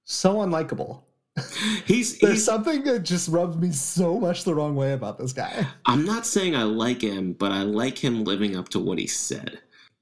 [0.04, 1.02] so unlikable.
[1.84, 5.32] He's, There's he's something that just rubs me so much the wrong way about this
[5.32, 5.66] guy.
[5.84, 9.06] I'm not saying I like him, but I like him living up to what he
[9.06, 9.60] said.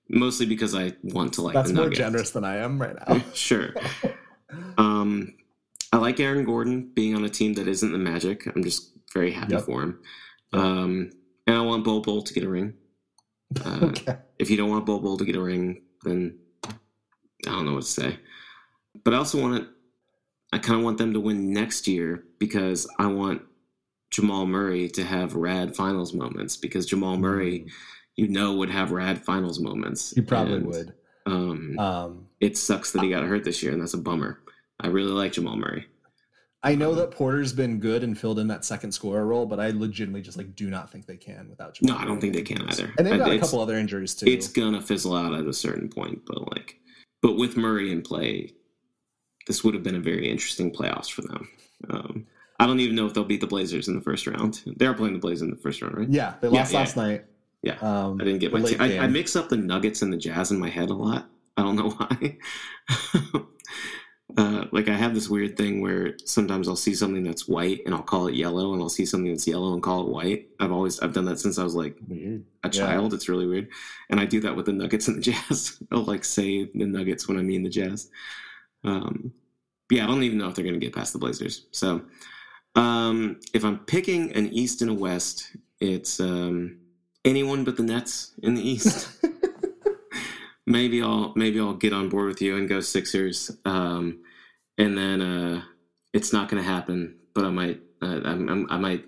[0.09, 3.21] Mostly because I want to like That's the more generous than I am right now.
[3.35, 3.75] sure.
[4.79, 5.35] Um,
[5.93, 8.47] I like Aaron Gordon being on a team that isn't the Magic.
[8.47, 9.63] I'm just very happy Yep.
[9.63, 10.01] for him.
[10.53, 11.11] Um,
[11.49, 12.75] and I want Bol Bol to get a ring.
[13.65, 14.17] Uh, okay.
[14.39, 16.71] If you don't want Bol Bol to get a ring, then I
[17.47, 18.19] don't know what to say.
[19.05, 19.69] But I also want it.
[20.55, 23.43] I kind of want them to win next year because I want
[24.13, 27.67] Jamal Murray to have rad finals moments because Jamal Murray,
[28.15, 30.13] you know, would have rad finals moments.
[30.15, 30.95] He probably And, would.
[31.27, 34.39] Um, Um, it sucks that he got hurt this year, and that's a bummer.
[34.79, 35.87] I really like Jamal Murray.
[36.63, 39.71] I know that Porter's been good and filled in that second scorer role, but I
[39.71, 41.97] legitimately just like do not think they can without Jamal.
[41.97, 42.95] No, I don't think they can either.
[42.97, 44.27] And they've got a couple other injuries too.
[44.29, 46.77] It's gonna fizzle out at a certain point, but like,
[47.23, 48.53] but with Murray in play,
[49.47, 51.49] this would have been a very interesting playoffs for them.
[51.91, 52.27] Um,
[52.59, 54.63] I don't even know if they'll beat the Blazers in the first round.
[54.67, 56.09] They are playing the Blazers in the first round, right?
[56.09, 57.25] Yeah, they lost yeah, last night.
[57.63, 58.61] Yeah, um, I didn't get my.
[58.61, 58.81] Team.
[58.81, 61.27] I, I mix up the Nuggets and the Jazz in my head a lot.
[61.57, 62.37] I don't know why.
[64.37, 67.95] uh, like I have this weird thing where sometimes I'll see something that's white and
[67.95, 70.49] I'll call it yellow, and I'll see something that's yellow and call it white.
[70.61, 72.45] I've always I've done that since I was like weird.
[72.63, 73.13] a child.
[73.13, 73.17] Yeah.
[73.17, 73.69] It's really weird,
[74.11, 75.83] and I do that with the Nuggets and the Jazz.
[75.91, 78.11] I'll like say the Nuggets when I mean the Jazz.
[78.85, 79.33] Um,
[79.91, 81.67] yeah, I don't even know if they're going to get past the Blazers.
[81.71, 82.03] So
[82.75, 86.79] um, if I'm picking an East and a West, it's um,
[87.25, 89.09] anyone but the Nets in the East.
[90.67, 93.51] maybe I'll maybe I'll get on board with you and go Sixers.
[93.65, 94.23] Um,
[94.79, 95.63] and then uh,
[96.13, 99.05] it's not going to happen, but I might uh, I'm, i might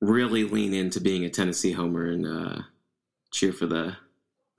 [0.00, 2.62] really lean into being a Tennessee homer and uh,
[3.32, 3.96] cheer for the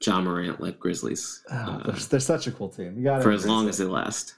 [0.05, 1.43] Ja Morant led Grizzlies.
[1.51, 2.97] Oh, they're, they're, such a cool team.
[2.97, 4.35] You got for as long as they last.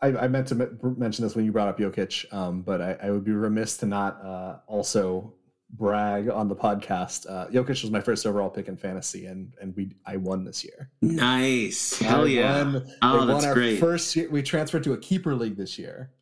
[0.00, 0.54] I, I, meant to
[0.96, 3.86] mention this when you brought up Jokic, um, but I, I, would be remiss to
[3.86, 5.34] not uh, also
[5.70, 7.28] brag on the podcast.
[7.28, 10.64] Uh, Jokic was my first overall pick in fantasy, and and we I won this
[10.64, 10.90] year.
[11.02, 12.62] Nice, hell I yeah!
[12.62, 13.80] Won, oh, that's great.
[13.80, 16.12] First, year, we transferred to a keeper league this year,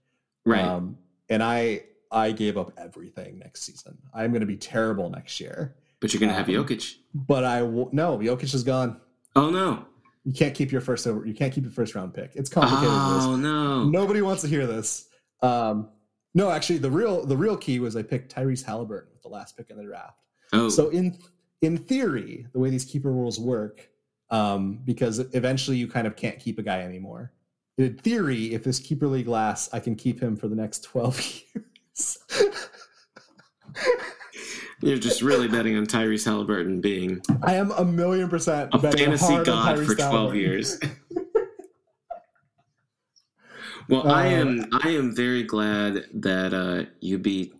[0.46, 0.64] right?
[0.64, 0.96] Um,
[1.28, 3.98] and I I gave up everything next season.
[4.14, 5.76] I'm going to be terrible next year.
[6.00, 6.96] But you're going to um, have Jokic.
[7.14, 9.00] But I w- no, Jokic is gone.
[9.34, 9.86] Oh no!
[10.24, 11.26] You can't keep your first over.
[11.26, 12.32] You can't keep your first round pick.
[12.34, 12.88] It's complicated.
[12.90, 13.84] Oh no!
[13.88, 15.08] Nobody wants to hear this.
[15.42, 15.90] Um,
[16.34, 19.56] no, actually, the real the real key was I picked Tyrese Halliburton with the last
[19.56, 20.18] pick in the draft.
[20.52, 20.68] Oh.
[20.68, 21.18] So in
[21.62, 23.88] in theory, the way these keeper rules work,
[24.30, 27.32] um, because eventually you kind of can't keep a guy anymore.
[27.78, 31.18] In theory, if this keeper league lasts, I can keep him for the next twelve
[31.54, 32.18] years.
[34.82, 37.22] You're just really betting on Tyrese Halliburton being.
[37.42, 40.78] I am a million percent a fantasy god for twelve years.
[43.88, 47.54] Well, uh, I am I am very glad that uh, you beat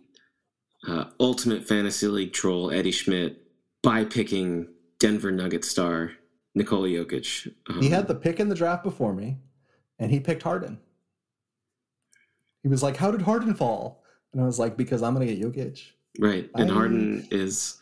[0.87, 3.41] uh, Ultimate Fantasy League troll Eddie Schmidt
[3.81, 4.67] by picking
[4.99, 6.11] Denver Nugget star
[6.55, 7.53] Nikola Jokic.
[7.69, 9.37] Um, he had the pick in the draft before me,
[9.99, 10.79] and he picked Harden.
[12.63, 14.03] He was like, "How did Harden fall?"
[14.33, 17.77] And I was like, "Because I'm going to get Jokic." Right, and Harden is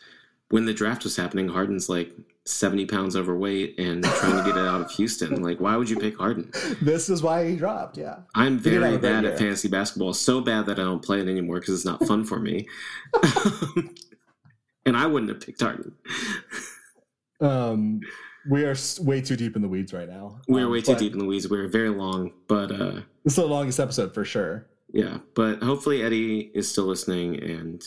[0.50, 1.48] when the draft was happening.
[1.48, 2.12] Harden's like
[2.46, 5.42] 70 pounds overweight and trying to get it out of Houston.
[5.46, 6.50] Like, why would you pick Harden?
[6.80, 7.96] This is why he dropped.
[7.96, 8.16] Yeah.
[8.34, 10.12] I'm very bad at fantasy basketball.
[10.12, 12.66] So bad that I don't play it anymore because it's not fun for me.
[14.86, 15.92] and I wouldn't have picked Harden.
[17.40, 18.00] Um,
[18.48, 20.40] we are way too deep in the weeds right now.
[20.48, 21.48] We're um, way too deep in the weeds.
[21.48, 24.66] We're very long, but uh, this is the longest episode for sure.
[24.92, 27.84] Yeah, but hopefully Eddie is still listening and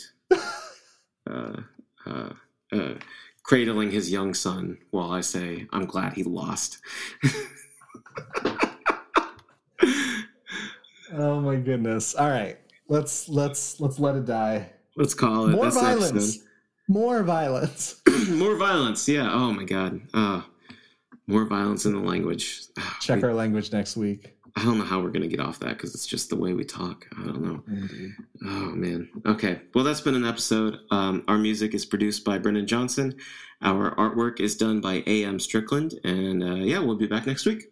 [1.28, 1.60] Uh,
[2.06, 2.30] uh,
[2.72, 2.94] uh,
[3.42, 6.78] cradling his young son while I say, I'm glad he lost.
[11.12, 12.14] oh my goodness.
[12.14, 12.58] All right.
[12.88, 14.70] Let's let's let's let it die.
[14.96, 16.40] Let's call it more violence.
[16.88, 18.02] More violence.
[18.28, 19.08] more violence.
[19.08, 19.32] Yeah.
[19.32, 20.00] Oh my god.
[20.12, 20.42] Uh,
[21.28, 22.62] more violence in the language.
[22.78, 24.36] Ah, Check we, our language next week.
[24.56, 26.52] I don't know how we're going to get off that because it's just the way
[26.52, 27.06] we talk.
[27.18, 27.62] I don't know.
[27.68, 28.12] Indeed.
[28.44, 29.08] Oh, man.
[29.26, 29.60] Okay.
[29.74, 30.78] Well, that's been an episode.
[30.90, 33.14] Um, our music is produced by Brendan Johnson.
[33.62, 35.38] Our artwork is done by A.M.
[35.38, 35.94] Strickland.
[36.04, 37.70] And uh, yeah, we'll be back next week.